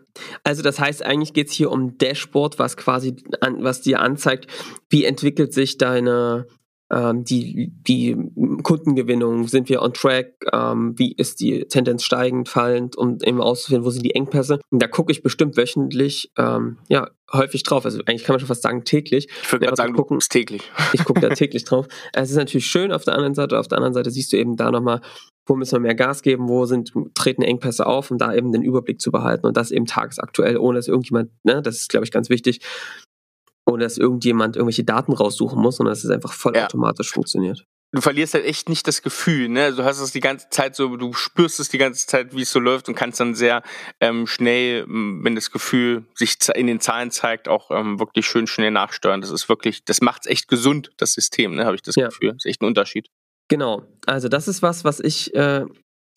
also 0.44 0.62
das 0.62 0.80
heißt, 0.80 1.06
eigentlich 1.06 1.34
geht 1.34 1.48
es 1.48 1.54
hier 1.54 1.72
um 1.72 1.98
Dashboard, 1.98 2.60
was 2.60 2.76
quasi, 2.76 3.16
an, 3.42 3.64
was 3.64 3.82
dir 3.82 4.02
anzeigt, 4.02 4.48
wie 4.90 5.06
entwickelt 5.06 5.54
sich 5.54 5.78
deine, 5.78 6.48
ähm, 6.92 7.24
die, 7.24 7.72
die 7.88 8.18
Kundengewinnung, 8.64 9.48
sind 9.48 9.70
wir 9.70 9.82
on 9.82 9.94
track, 9.94 10.34
ähm, 10.52 10.98
wie 10.98 11.14
ist 11.14 11.40
die 11.40 11.66
Tendenz 11.66 12.04
steigend, 12.04 12.50
fallend, 12.50 12.98
um 12.98 13.18
eben 13.24 13.42
auszufinden, 13.42 13.86
wo 13.86 13.90
sind 13.90 14.04
die 14.04 14.16
Engpässe. 14.16 14.60
Und 14.72 14.82
da 14.82 14.88
gucke 14.88 15.12
ich 15.12 15.22
bestimmt 15.22 15.58
wöchentlich, 15.58 16.32
ähm, 16.38 16.78
ja, 16.88 17.10
häufig 17.32 17.64
drauf. 17.64 17.86
Also 17.86 18.00
eigentlich 18.06 18.24
kann 18.24 18.34
man 18.34 18.40
schon 18.40 18.48
fast 18.48 18.64
sagen 18.64 18.84
täglich. 18.86 19.28
Ich 19.44 19.52
würde 19.52 19.66
gerade 19.66 19.78
sagen, 19.78 19.94
gucken, 19.94 20.20
du 20.20 20.26
täglich. 20.28 20.64
Ich 20.94 21.06
gucke 21.06 21.22
da 21.22 21.30
täglich 21.30 21.64
drauf. 21.64 21.88
Es 22.14 22.32
ist 22.32 22.38
natürlich 22.38 22.66
schön 22.66 22.92
auf 22.92 23.04
der 23.04 23.16
anderen 23.16 23.36
Seite, 23.36 23.60
auf 23.60 23.68
der 23.68 23.78
anderen 23.78 23.94
Seite 23.94 24.10
siehst 24.10 24.34
du 24.34 24.38
eben 24.38 24.56
da 24.56 24.72
nochmal, 24.72 25.02
wo 25.46 25.56
müssen 25.56 25.74
wir 25.74 25.80
mehr 25.80 25.96
Gas 25.96 26.22
geben, 26.22 26.48
wo 26.48 26.66
sind, 26.66 26.94
treten 27.14 27.42
Engpässe 27.42 27.86
auf, 27.86 28.12
um 28.12 28.18
da 28.18 28.34
eben 28.34 28.52
den 28.52 28.62
Überblick 28.62 29.00
zu 29.00 29.12
behalten 29.12 29.46
und 29.46 29.58
das 29.58 29.72
eben 29.72 29.86
tagesaktuell, 29.86 30.58
ohne 30.58 30.78
dass 30.80 30.88
irgendjemand, 30.88 31.32
ne, 31.44 31.62
das 31.62 31.78
ist, 31.78 31.90
glaube 31.90 32.06
ich, 32.06 32.12
ganz 32.12 32.30
wichtig, 32.30 32.62
ohne 33.70 33.84
dass 33.84 33.98
irgendjemand 33.98 34.56
irgendwelche 34.56 34.84
Daten 34.84 35.14
raussuchen 35.14 35.62
muss, 35.62 35.78
sondern 35.78 35.94
dass 35.94 36.04
es 36.04 36.10
einfach 36.10 36.34
vollautomatisch 36.34 37.08
ja. 37.08 37.14
funktioniert. 37.14 37.66
Du 37.92 38.02
verlierst 38.02 38.36
halt 38.36 38.46
echt 38.46 38.70
nicht 38.70 38.88
das 38.88 39.02
Gefühl, 39.02 39.50
ne? 39.50 39.74
Du 39.74 39.84
hast 39.84 40.00
es 40.00 40.12
die 40.12 40.20
ganze 40.20 40.48
Zeit 40.52 40.76
so, 40.76 40.96
du 40.96 41.12
spürst 41.14 41.60
es 41.60 41.70
die 41.70 41.80
ganze 41.80 42.06
Zeit, 42.06 42.36
wie 42.36 42.44
es 42.44 42.52
so 42.52 42.60
läuft 42.60 42.88
und 42.88 42.94
kannst 42.94 43.20
dann 43.20 43.34
sehr 43.34 43.64
ähm, 44.00 44.28
schnell, 44.28 44.86
wenn 44.88 45.34
das 45.34 45.50
Gefühl 45.50 46.06
sich 46.14 46.38
in 46.54 46.68
den 46.68 46.80
Zahlen 46.80 47.10
zeigt, 47.10 47.48
auch 47.48 47.72
ähm, 47.72 48.00
wirklich 48.00 48.28
schön 48.28 48.46
schnell 48.46 48.70
nachsteuern. 48.70 49.22
Das 49.22 49.32
ist 49.32 49.50
wirklich, 49.50 49.86
das 49.86 50.02
macht 50.02 50.26
es 50.26 50.32
echt 50.32 50.48
gesund, 50.48 50.92
das 50.98 51.14
System, 51.14 51.56
ne? 51.56 51.66
Habe 51.66 51.76
ich 51.76 51.82
das 51.82 51.96
ja. 51.96 52.10
Gefühl. 52.10 52.34
Das 52.34 52.46
ist 52.46 52.50
echt 52.50 52.62
ein 52.62 52.68
Unterschied. 52.68 53.08
Genau. 53.48 53.82
Also 54.06 54.30
das 54.30 54.48
ist 54.48 54.62
was, 54.62 54.84
was 54.84 55.00
ich 55.00 55.34
äh, 55.34 55.66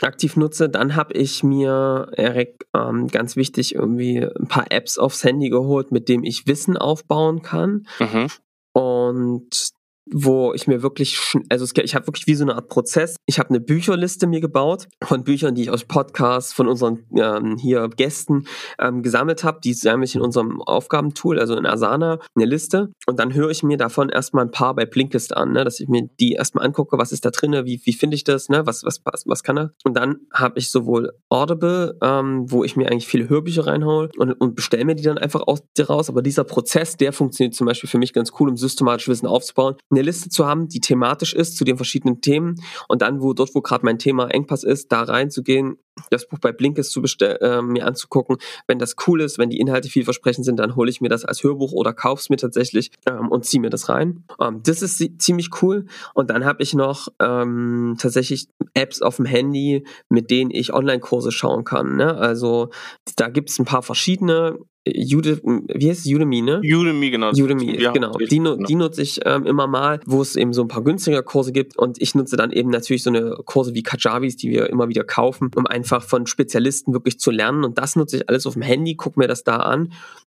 aktiv 0.01 0.37
nutze. 0.37 0.69
Dann 0.69 0.97
habe 0.97 1.15
ich 1.15 1.43
mir, 1.43 2.09
Erik, 2.17 2.67
ähm, 2.75 3.09
ganz 3.09 3.37
wichtig, 3.37 3.75
irgendwie 3.75 4.25
ein 4.25 4.49
paar 4.49 4.71
Apps 4.71 4.99
aufs 4.99 5.25
Handy 5.25 5.51
geholt, 5.51 5.93
mit 5.93 6.09
dem 6.09 6.25
ich 6.25 6.47
Wissen 6.47 6.77
aufbauen 6.77 7.43
kann. 7.43 7.87
Mhm. 7.99 8.27
Und 8.73 9.73
wo 10.11 10.53
ich 10.55 10.67
mir 10.67 10.83
wirklich, 10.83 11.19
also 11.49 11.67
ich 11.83 11.95
habe 11.95 12.07
wirklich 12.07 12.27
wie 12.27 12.35
so 12.35 12.45
eine 12.45 12.55
Art 12.55 12.69
Prozess. 12.69 13.17
Ich 13.27 13.39
habe 13.39 13.51
eine 13.51 13.61
Bücherliste 13.61 14.27
mir 14.27 14.41
gebaut 14.41 14.89
von 15.03 15.25
Büchern, 15.25 15.55
die 15.55 15.63
ich 15.63 15.71
aus 15.71 15.85
Podcasts 15.85 16.53
von 16.53 16.69
unseren 16.69 17.05
ähm, 17.17 17.57
hier 17.57 17.89
Gästen 17.89 18.47
ähm, 18.79 19.03
gesammelt 19.03 19.45
habe. 19.45 19.61
Die 19.63 19.75
sammle 19.75 20.05
ich 20.05 20.15
in 20.15 20.21
unserem 20.21 20.61
Aufgabentool, 20.63 21.39
also 21.39 21.57
in 21.57 21.67
Asana, 21.67 22.19
eine 22.35 22.45
Liste. 22.45 22.93
Und 23.07 23.19
dann 23.19 23.35
höre 23.35 23.51
ich 23.51 23.63
mir 23.63 23.77
davon 23.77 24.09
erstmal 24.09 24.45
ein 24.45 24.51
paar 24.51 24.75
bei 24.75 24.87
Blinkist 24.87 25.37
an, 25.37 25.53
ne? 25.53 25.65
dass 25.65 25.81
ich 25.81 25.89
mir 25.89 26.09
die 26.21 26.33
erstmal 26.33 26.67
angucke, 26.67 26.99
was 26.99 27.13
ist 27.13 27.25
da 27.25 27.31
drin, 27.31 27.53
wie, 27.65 27.81
wie 27.85 27.93
finde 27.93 28.17
ich 28.17 28.25
das, 28.25 28.49
ne? 28.49 28.67
was, 28.67 28.85
was, 28.85 29.01
was, 29.05 29.25
was 29.27 29.43
kann 29.43 29.57
er. 29.57 29.73
Und 29.85 29.95
dann 29.95 30.21
habe 30.33 30.59
ich 30.59 30.71
sowohl 30.71 31.13
Audible, 31.29 31.97
ähm, 32.03 32.51
wo 32.51 32.65
ich 32.65 32.77
mir 32.77 32.91
eigentlich 32.91 33.07
viele 33.07 33.29
Hörbücher 33.29 33.67
reinhole 33.67 34.11
und, 34.17 34.33
und 34.33 34.55
bestelle 34.55 34.85
mir 34.85 34.95
die 34.95 35.03
dann 35.03 35.19
einfach 35.19 35.43
aus 35.47 35.63
raus. 35.81 36.09
Aber 36.09 36.23
dieser 36.23 36.45
Prozess, 36.45 36.97
der 36.97 37.13
funktioniert 37.13 37.55
zum 37.55 37.67
Beispiel 37.67 37.89
für 37.89 37.99
mich 37.99 38.13
ganz 38.13 38.33
cool, 38.39 38.49
um 38.49 38.57
systematisch 38.57 39.09
Wissen 39.09 39.27
aufzubauen 39.27 39.77
eine 39.93 40.03
Liste 40.03 40.29
zu 40.29 40.47
haben, 40.47 40.69
die 40.69 40.81
thematisch 40.81 41.35
ist 41.35 41.57
zu 41.57 41.65
den 41.65 41.77
verschiedenen 41.77 42.21
Themen 42.21 42.61
und 42.89 43.03
dann, 43.03 43.23
wo 43.23 43.33
dort, 43.33 43.55
wo 43.55 43.61
gerade 43.61 43.85
mein 43.85 43.99
Thema 43.99 44.29
Engpass 44.29 44.65
ist, 44.65 44.91
da 44.91 45.03
reinzugehen, 45.03 45.77
das 46.11 46.27
Buch 46.27 46.39
bei 46.39 46.53
Blinkist 46.53 46.93
zu 46.93 47.03
äh, 47.21 47.63
mir 47.63 47.87
anzugucken. 47.87 48.37
Wenn 48.67 48.79
das 48.79 48.97
cool 49.07 49.21
ist, 49.21 49.39
wenn 49.39 49.51
die 49.51 49.59
Inhalte 49.59 49.89
vielversprechend 49.89 50.45
sind, 50.45 50.59
dann 50.59 50.77
hole 50.77 50.91
ich 50.91 51.01
mir 51.01 51.09
das 51.09 51.25
als 51.25 51.43
Hörbuch 51.43 51.73
oder 51.73 51.93
kauf's 51.93 52.31
mir 52.31 52.37
tatsächlich 52.37 52.91
ähm, 53.07 53.29
und 53.29 53.45
ziehe 53.45 53.61
mir 53.61 53.71
das 53.71 53.89
rein. 53.89 54.25
Ähm, 54.41 54.61
das 54.63 54.83
ist 54.83 55.03
ziemlich 55.21 55.51
cool. 55.63 55.87
Und 56.15 56.31
dann 56.31 56.45
habe 56.45 56.63
ich 56.63 56.75
noch 56.75 57.09
ähm, 57.21 57.97
tatsächlich 57.99 58.49
Apps 58.75 59.03
auf 59.03 59.17
dem 59.17 59.27
Handy, 59.27 59.85
mit 60.09 60.31
denen 60.31 60.51
ich 60.51 60.73
Online-Kurse 60.73 61.33
schauen 61.33 61.65
kann. 61.65 61.97
Ne? 61.97 62.15
Also 62.15 62.71
da 63.17 63.29
gibt's 63.29 63.59
ein 63.59 63.65
paar 63.65 63.83
verschiedene. 63.83 64.59
Udemy, 64.85 65.63
wie 65.75 65.91
heißt 65.91 66.07
es? 66.07 66.13
Udemy, 66.13 66.43
ne? 66.43 66.61
Udemy, 66.65 67.11
genau. 67.11 67.31
Udemy, 67.31 67.81
ja, 67.81 67.93
genau. 67.93 68.15
Die, 68.15 68.27
genau. 68.27 68.57
die 68.57 68.75
nutze 68.75 69.03
ich 69.03 69.21
ähm, 69.25 69.47
immer 69.47 69.69
mal, 69.69 70.01
wo 70.07 70.21
es 70.21 70.35
eben 70.35 70.53
so 70.53 70.63
ein 70.63 70.69
paar 70.69 70.83
günstige 70.83 71.23
Kurse 71.23 71.53
gibt 71.53 71.79
und 71.79 72.03
ich 72.03 72.17
nutze 72.17 72.37
dann 72.37 72.51
eben 72.51 72.71
natürlich 72.71 73.05
so 73.05 73.11
eine 73.11 73.37
Kurse 73.45 73.75
wie 73.75 73.85
Kajavis, 73.85 74.37
die 74.37 74.51
wir 74.51 74.71
immer 74.71 74.89
wieder 74.89 75.05
kaufen, 75.05 75.53
um 75.55 75.67
einfach 75.83 76.05
von 76.05 76.27
Spezialisten 76.27 76.93
wirklich 76.93 77.19
zu 77.19 77.33
lernen. 77.33 77.65
Und 77.65 77.79
das 77.79 77.97
nutze 77.97 78.19
ich 78.19 78.29
alles 78.29 78.47
auf 78.47 78.53
dem 78.53 78.63
Handy, 78.63 78.95
gucke 78.95 79.19
mir 79.19 79.27
das 79.27 79.43
da 79.43 79.57
an 79.57 79.93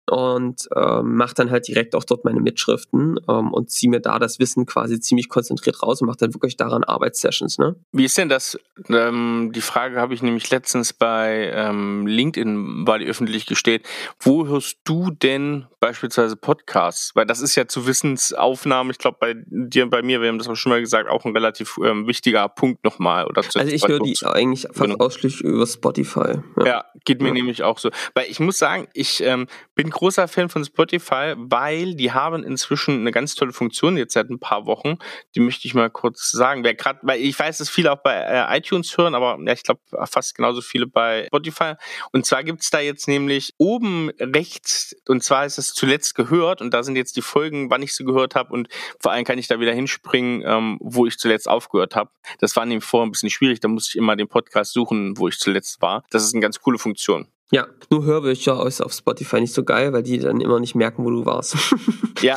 und 0.09 0.69
ähm, 0.75 1.17
mache 1.17 1.35
dann 1.35 1.51
halt 1.51 1.69
direkt 1.69 1.95
auch 1.95 2.05
dort 2.05 2.25
meine 2.25 2.41
Mitschriften 2.41 3.19
ähm, 3.29 3.53
und 3.53 3.71
ziehe 3.71 3.91
mir 3.91 4.01
da 4.01 4.19
das 4.19 4.39
Wissen 4.39 4.67
quasi 4.67 5.01
ziemlich 5.01 5.29
konzentriert 5.29 5.83
raus 5.83 6.01
und 6.01 6.07
mache 6.07 6.19
dann 6.19 6.35
wirklich 6.35 6.57
daran 6.57 6.85
Arbeitssessions. 6.85 7.59
Ne? 7.59 7.77
Wie 7.93 8.05
ist 8.05 8.19
denn 8.19 8.29
das? 8.29 8.59
Ähm, 8.89 9.51
die 9.55 9.61
Frage 9.61 10.01
habe 10.01 10.15
ich 10.15 10.23
nämlich 10.23 10.51
letztens 10.51 10.93
bei 10.93 11.51
ähm, 11.55 12.07
LinkedIn, 12.07 12.87
weil 12.87 13.01
die 13.01 13.07
öffentlich 13.07 13.47
gestellt. 13.47 13.87
Wo 14.21 14.47
hörst 14.47 14.79
du 14.85 15.11
denn 15.11 15.67
beispielsweise 15.81 16.37
Podcasts? 16.37 17.15
Weil 17.15 17.27
das 17.27 17.41
ist 17.41 17.55
ja 17.57 17.67
zu 17.69 17.87
Wissensaufnahmen, 17.87 18.91
ich 18.91 18.99
glaube 18.99 19.19
bei 19.21 19.35
dir 19.47 19.85
und 19.85 19.91
bei 19.91 20.03
mir, 20.03 20.21
wir 20.21 20.29
haben 20.29 20.39
das 20.39 20.49
auch 20.49 20.57
schon 20.57 20.71
mal 20.71 20.81
gesagt, 20.81 21.09
auch 21.09 21.25
ein 21.25 21.33
relativ 21.33 21.79
ähm, 21.85 22.07
wichtiger 22.07 22.49
Punkt 22.49 22.85
nochmal. 22.85 23.27
Oder 23.27 23.43
also 23.55 23.73
ich 23.73 23.87
höre 23.87 24.01
die 24.01 24.17
eigentlich 24.25 24.63
fast 24.63 24.81
genau. 24.81 25.05
ausschließlich 25.05 25.43
über 25.43 25.67
Spotify. 25.67 26.41
Ja, 26.59 26.67
ja 26.67 26.85
geht 27.05 27.23
mir 27.23 27.29
ja. 27.29 27.35
nämlich 27.35 27.63
auch 27.63 27.79
so. 27.79 27.91
Weil 28.15 28.27
ich 28.29 28.41
muss 28.41 28.59
sagen, 28.59 28.89
ich 28.93 29.23
ähm, 29.23 29.47
bin 29.75 29.91
großer 29.99 30.29
Fan 30.29 30.49
von 30.49 30.65
Spotify, 30.65 31.35
weil 31.37 31.97
die 31.97 32.13
haben 32.13 32.45
inzwischen 32.45 33.01
eine 33.01 33.11
ganz 33.11 33.35
tolle 33.35 33.53
Funktion 33.53 33.97
jetzt 33.97 34.15
seit 34.15 34.31
ein 34.31 34.39
paar 34.39 34.65
Wochen. 34.65 34.99
Die 35.35 35.41
möchte 35.41 35.67
ich 35.67 35.75
mal 35.75 35.91
kurz 35.91 36.31
sagen. 36.31 36.63
Wer 36.63 36.75
gerade, 36.75 37.01
weil 37.03 37.21
ich 37.21 37.37
weiß, 37.37 37.59
dass 37.59 37.69
viele 37.69 37.91
auch 37.91 38.01
bei 38.03 38.15
äh, 38.15 38.59
iTunes 38.59 38.97
hören, 38.97 39.17
aber 39.17 39.37
ja, 39.45 39.53
ich 39.53 39.65
glaube 39.65 39.81
fast 40.05 40.37
genauso 40.37 40.61
viele 40.61 40.87
bei 40.87 41.27
Spotify. 41.27 41.75
Und 42.13 42.27
zwar 42.27 42.45
gibt's 42.45 42.71
da 42.71 42.79
jetzt 42.79 43.09
nämlich 43.09 43.55
oben 43.59 44.11
rechts, 44.21 44.95
und 45.09 45.25
zwar 45.25 45.45
ist 45.45 45.59
es 45.59 45.75
zuletzt 45.75 46.15
gehört, 46.15 46.61
und 46.61 46.73
da 46.73 46.85
sind 46.85 46.95
jetzt 46.95 47.17
die 47.17 47.23
Folgen, 47.23 47.69
wann 47.69 47.83
ich 47.83 47.93
sie 47.97 48.05
gehört 48.05 48.37
habe, 48.37 48.53
und 48.53 48.69
vor 49.01 49.11
allem 49.11 49.25
kann 49.25 49.39
ich 49.39 49.49
da 49.49 49.59
wieder 49.59 49.73
hinspringen, 49.73 50.45
ähm, 50.47 50.79
wo 50.81 51.07
ich 51.07 51.19
zuletzt 51.19 51.49
aufgehört 51.49 51.97
habe. 51.97 52.11
Das 52.39 52.55
war 52.55 52.65
nämlich 52.65 52.85
vorher 52.85 53.09
ein 53.09 53.11
bisschen 53.11 53.31
schwierig, 53.31 53.59
da 53.59 53.67
musste 53.67 53.91
ich 53.91 53.97
immer 53.97 54.15
den 54.15 54.29
Podcast 54.29 54.75
suchen, 54.75 55.19
wo 55.19 55.27
ich 55.27 55.41
zuletzt 55.41 55.83
war. 55.83 56.05
Das 56.11 56.23
ist 56.23 56.35
eine 56.35 56.41
ganz 56.41 56.61
coole 56.61 56.79
Funktion. 56.79 57.27
Ja, 57.51 57.67
nur 57.91 58.05
Hörbücher 58.05 58.67
ist 58.67 58.83
auf 58.83 58.93
Spotify 58.93 59.41
nicht 59.41 59.55
so 59.55 59.65
geil, 59.65 59.93
weil 59.93 60.03
die 60.03 60.19
dann 60.19 60.41
immer 60.41 60.61
nicht 60.61 60.75
merken, 60.75 61.05
wo 61.05 61.11
du 61.11 61.25
warst. 61.25 61.57
ja. 62.21 62.37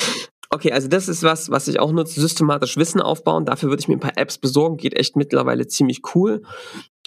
Okay, 0.53 0.73
also 0.73 0.89
das 0.89 1.07
ist 1.07 1.23
was, 1.23 1.49
was 1.49 1.69
ich 1.69 1.79
auch 1.79 1.93
nutze, 1.93 2.19
systematisch 2.19 2.75
Wissen 2.75 2.99
aufbauen. 2.99 3.45
Dafür 3.45 3.69
würde 3.69 3.79
ich 3.79 3.87
mir 3.87 3.95
ein 3.95 4.01
paar 4.01 4.17
Apps 4.17 4.37
besorgen, 4.37 4.75
geht 4.75 4.93
echt 4.95 5.15
mittlerweile 5.15 5.65
ziemlich 5.67 6.01
cool. 6.13 6.41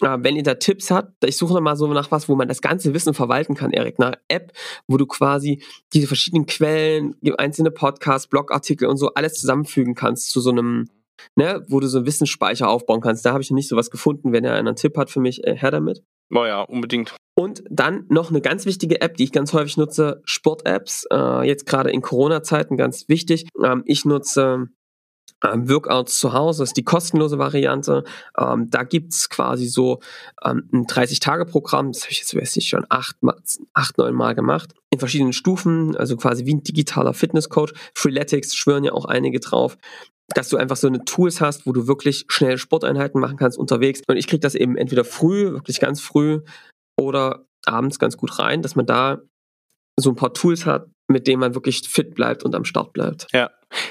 Äh, 0.00 0.18
wenn 0.20 0.37
ihr 0.37 0.42
da 0.42 0.54
Tipps 0.54 0.90
habt, 0.90 1.12
ich 1.25 1.37
suche 1.37 1.61
mal 1.61 1.76
so 1.76 1.87
nach 1.88 2.11
was, 2.11 2.28
wo 2.28 2.37
man 2.37 2.49
das 2.49 2.62
ganze 2.62 2.94
Wissen 2.94 3.12
verwalten 3.12 3.54
kann, 3.54 3.70
Erik. 3.70 3.99
Nach 3.99 4.14
App, 4.28 4.52
wo 4.87 4.96
du 4.96 5.06
quasi 5.06 5.62
diese 5.92 6.06
verschiedenen 6.06 6.46
Quellen, 6.46 7.16
einzelne 7.37 7.70
Podcasts, 7.70 8.28
Blogartikel 8.28 8.88
und 8.88 8.96
so 8.96 9.12
alles 9.12 9.34
zusammenfügen 9.34 9.94
kannst 9.94 10.30
zu 10.30 10.40
so 10.40 10.50
einem 10.50 10.88
ne, 11.37 11.64
wo 11.68 11.80
du 11.80 11.87
so 11.87 11.99
einen 11.99 12.06
Wissensspeicher 12.06 12.68
aufbauen 12.68 13.00
kannst. 13.00 13.25
Da 13.25 13.32
habe 13.32 13.42
ich 13.42 13.50
noch 13.50 13.56
nicht 13.56 13.68
so 13.68 13.76
was 13.76 13.90
gefunden. 13.90 14.32
Wenn 14.32 14.44
er 14.44 14.54
einen 14.54 14.76
Tipp 14.76 14.96
hat 14.96 15.11
für 15.11 15.20
mich, 15.20 15.44
äh, 15.44 15.56
her 15.56 15.70
damit. 15.70 16.02
Oh 16.34 16.44
ja, 16.44 16.62
unbedingt. 16.62 17.14
Und 17.36 17.62
dann 17.70 18.06
noch 18.08 18.30
eine 18.30 18.40
ganz 18.40 18.66
wichtige 18.66 19.00
App, 19.00 19.16
die 19.16 19.24
ich 19.24 19.32
ganz 19.32 19.52
häufig 19.52 19.76
nutze, 19.76 20.20
Sport-Apps. 20.24 21.06
Äh, 21.10 21.46
jetzt 21.46 21.66
gerade 21.66 21.90
in 21.90 22.02
Corona-Zeiten 22.02 22.76
ganz 22.76 23.08
wichtig. 23.08 23.46
Ähm, 23.62 23.82
ich 23.86 24.04
nutze 24.04 24.68
ähm, 25.44 25.68
Workouts 25.68 26.18
zu 26.18 26.32
Hause, 26.32 26.62
das 26.62 26.70
ist 26.70 26.76
die 26.76 26.84
kostenlose 26.84 27.38
Variante. 27.38 28.04
Ähm, 28.38 28.68
da 28.70 28.82
gibt's 28.82 29.28
quasi 29.28 29.66
so 29.66 30.00
ähm, 30.44 30.68
ein 30.72 30.86
30-Tage-Programm, 30.86 31.92
das 31.92 32.02
habe 32.02 32.12
ich 32.12 32.20
jetzt 32.20 32.34
weiß 32.34 32.56
ich 32.56 32.68
schon 32.68 32.86
acht, 32.88 33.16
acht, 33.72 33.98
neun 33.98 34.14
Mal 34.14 34.34
gemacht, 34.34 34.74
in 34.90 34.98
verschiedenen 34.98 35.32
Stufen, 35.32 35.96
also 35.96 36.16
quasi 36.16 36.46
wie 36.46 36.54
ein 36.54 36.62
digitaler 36.62 37.14
Fitnesscoach. 37.14 37.72
Freeletics 37.94 38.54
schwören 38.54 38.84
ja 38.84 38.92
auch 38.92 39.04
einige 39.04 39.40
drauf 39.40 39.76
dass 40.34 40.48
du 40.48 40.56
einfach 40.56 40.76
so 40.76 40.86
eine 40.86 41.04
Tools 41.04 41.40
hast, 41.40 41.66
wo 41.66 41.72
du 41.72 41.86
wirklich 41.86 42.24
schnell 42.28 42.58
Sporteinheiten 42.58 43.20
machen 43.20 43.36
kannst 43.36 43.58
unterwegs. 43.58 44.02
Und 44.06 44.16
ich 44.16 44.26
kriege 44.26 44.40
das 44.40 44.54
eben 44.54 44.76
entweder 44.76 45.04
früh, 45.04 45.52
wirklich 45.52 45.80
ganz 45.80 46.00
früh, 46.00 46.40
oder 47.00 47.46
abends 47.66 47.98
ganz 47.98 48.16
gut 48.16 48.38
rein, 48.38 48.62
dass 48.62 48.76
man 48.76 48.86
da 48.86 49.20
so 49.98 50.10
ein 50.10 50.16
paar 50.16 50.34
Tools 50.34 50.66
hat, 50.66 50.88
mit 51.08 51.26
denen 51.26 51.40
man 51.40 51.54
wirklich 51.54 51.88
fit 51.88 52.14
bleibt 52.14 52.44
und 52.44 52.54
am 52.54 52.64
Start 52.64 52.92
bleibt. 52.92 53.26
Ja, 53.32 53.50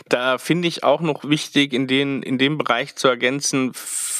da 0.10 0.38
finde 0.38 0.68
ich 0.68 0.84
auch 0.84 1.02
noch 1.02 1.28
wichtig, 1.28 1.74
in, 1.74 1.88
den, 1.88 2.24
in 2.24 2.38
dem 2.38 2.58
Bereich 2.58 2.96
zu 2.96 3.08
ergänzen, 3.08 3.72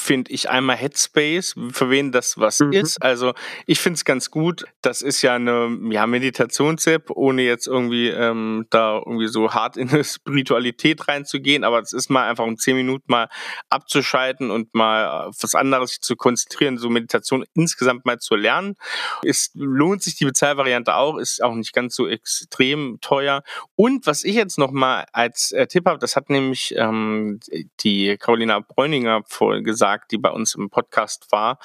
finde 0.04 0.32
ich 0.32 0.50
einmal 0.50 0.76
Headspace, 0.76 1.56
für 1.72 1.90
wen 1.90 2.12
das 2.12 2.38
was 2.38 2.60
mhm. 2.60 2.74
ist. 2.74 3.02
Also 3.02 3.34
ich 3.66 3.80
finde 3.80 3.96
es 3.96 4.06
ganz 4.06 4.30
gut. 4.30 4.66
Das 4.82 5.02
ist 5.02 5.22
ja 5.22 5.36
eine 5.36 5.78
ja, 5.90 6.06
Meditations-App, 6.06 7.10
ohne 7.12 7.44
jetzt 7.44 7.68
irgendwie 7.68 8.10
ähm, 8.10 8.68
da 8.70 8.98
irgendwie 8.98 9.28
so 9.28 9.54
hart 9.54 9.78
in 9.78 9.90
eine 9.90 10.04
Spiritualität 10.04 11.08
reinzugehen, 11.08 11.64
aber 11.64 11.80
es 11.80 11.94
ist 11.94 12.10
mal 12.10 12.30
einfach 12.30 12.44
um 12.44 12.58
zehn 12.58 12.76
Minuten 12.76 13.06
mal 13.08 13.30
abzuschalten 13.70 14.52
und 14.52 14.74
mal 14.76 15.28
auf 15.28 15.38
was 15.42 15.56
anderes 15.56 16.00
zu 16.00 16.16
konzentrieren, 16.16 16.78
so 16.78 16.90
Meditation 16.90 17.46
insgesamt 17.54 18.06
mal 18.06 18.20
zu 18.20 18.36
lernen. 18.36 18.76
Es 19.24 19.52
lohnt 19.54 20.04
sich 20.04 20.16
die 20.16 20.26
Bezahlvariante 20.26 20.96
auch, 20.96 21.18
ist 21.18 21.42
auch 21.42 21.56
nicht 21.56 21.74
ganz 21.74 21.96
so 21.96 22.08
extrem 22.08 22.98
teuer. 23.02 23.44
Und 23.76 24.06
was 24.06 24.24
ich 24.24 24.36
jetzt 24.36 24.58
noch 24.58 24.72
mal 24.72 25.06
als 25.14 25.52
äh, 25.54 25.68
Tipp 25.68 25.86
habe, 25.86 26.00
das 26.00 26.16
hat 26.16 26.30
nämlich 26.30 26.74
ähm, 26.78 27.40
die 27.80 28.18
Carolina 28.18 28.60
Bräuninger 28.60 29.24
gesagt, 29.64 29.93
gesagt, 29.94 30.12
die 30.12 30.18
bei 30.18 30.30
uns 30.30 30.56
im 30.56 30.70
Podcast 30.70 31.32
war. 31.32 31.60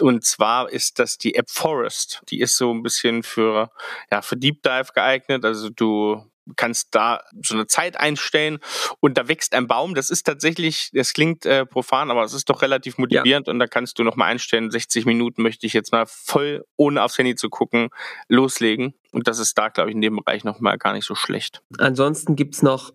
Und 0.00 0.24
zwar 0.24 0.70
ist 0.70 0.98
das 0.98 1.18
die 1.18 1.34
App 1.34 1.50
Forest. 1.50 2.22
Die 2.30 2.40
ist 2.40 2.56
so 2.56 2.72
ein 2.72 2.82
bisschen 2.82 3.22
für, 3.22 3.70
ja, 4.10 4.22
für 4.22 4.36
Deep 4.36 4.62
Dive 4.62 4.92
geeignet. 4.94 5.44
Also 5.44 5.68
du 5.70 6.24
kannst 6.56 6.88
da 6.90 7.22
so 7.40 7.54
eine 7.54 7.68
Zeit 7.68 7.96
einstellen 7.96 8.58
und 8.98 9.16
da 9.16 9.28
wächst 9.28 9.54
ein 9.54 9.68
Baum. 9.68 9.94
Das 9.94 10.10
ist 10.10 10.24
tatsächlich, 10.24 10.90
das 10.92 11.12
klingt 11.12 11.46
äh, 11.46 11.64
profan, 11.64 12.10
aber 12.10 12.24
es 12.24 12.32
ist 12.32 12.50
doch 12.50 12.62
relativ 12.62 12.98
motivierend 12.98 13.46
ja. 13.46 13.52
und 13.52 13.60
da 13.60 13.68
kannst 13.68 13.98
du 13.98 14.04
nochmal 14.04 14.32
einstellen, 14.32 14.70
60 14.70 15.06
Minuten 15.06 15.42
möchte 15.42 15.66
ich 15.66 15.72
jetzt 15.72 15.92
mal 15.92 16.04
voll, 16.06 16.64
ohne 16.76 17.02
aufs 17.02 17.16
Handy 17.16 17.36
zu 17.36 17.48
gucken, 17.48 17.90
loslegen. 18.28 18.94
Und 19.12 19.28
das 19.28 19.38
ist 19.38 19.56
da, 19.56 19.68
glaube 19.68 19.90
ich, 19.90 19.94
in 19.94 20.02
dem 20.02 20.16
Bereich 20.16 20.42
nochmal 20.42 20.78
gar 20.78 20.94
nicht 20.94 21.06
so 21.06 21.14
schlecht. 21.14 21.62
Ansonsten 21.78 22.34
gibt's 22.34 22.62
noch 22.62 22.92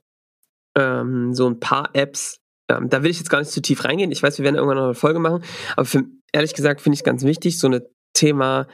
ähm, 0.75 1.33
so 1.33 1.49
ein 1.49 1.61
paar 1.61 1.91
Apps, 1.93 2.41
ähm, 2.69 2.89
da 2.89 3.03
will 3.03 3.11
ich 3.11 3.17
jetzt 3.17 3.29
gar 3.29 3.39
nicht 3.39 3.51
zu 3.51 3.61
tief 3.61 3.83
reingehen. 3.83 4.11
Ich 4.11 4.23
weiß, 4.23 4.37
wir 4.37 4.43
werden 4.43 4.55
irgendwann 4.55 4.77
noch 4.77 4.85
eine 4.85 4.93
Folge 4.93 5.19
machen, 5.19 5.43
aber 5.75 5.85
für, 5.85 6.03
ehrlich 6.31 6.53
gesagt 6.53 6.81
finde 6.81 6.95
ich 6.95 7.01
es 7.01 7.05
ganz 7.05 7.23
wichtig, 7.23 7.59
so 7.59 7.67
ein 7.67 7.81
Thema, 8.13 8.67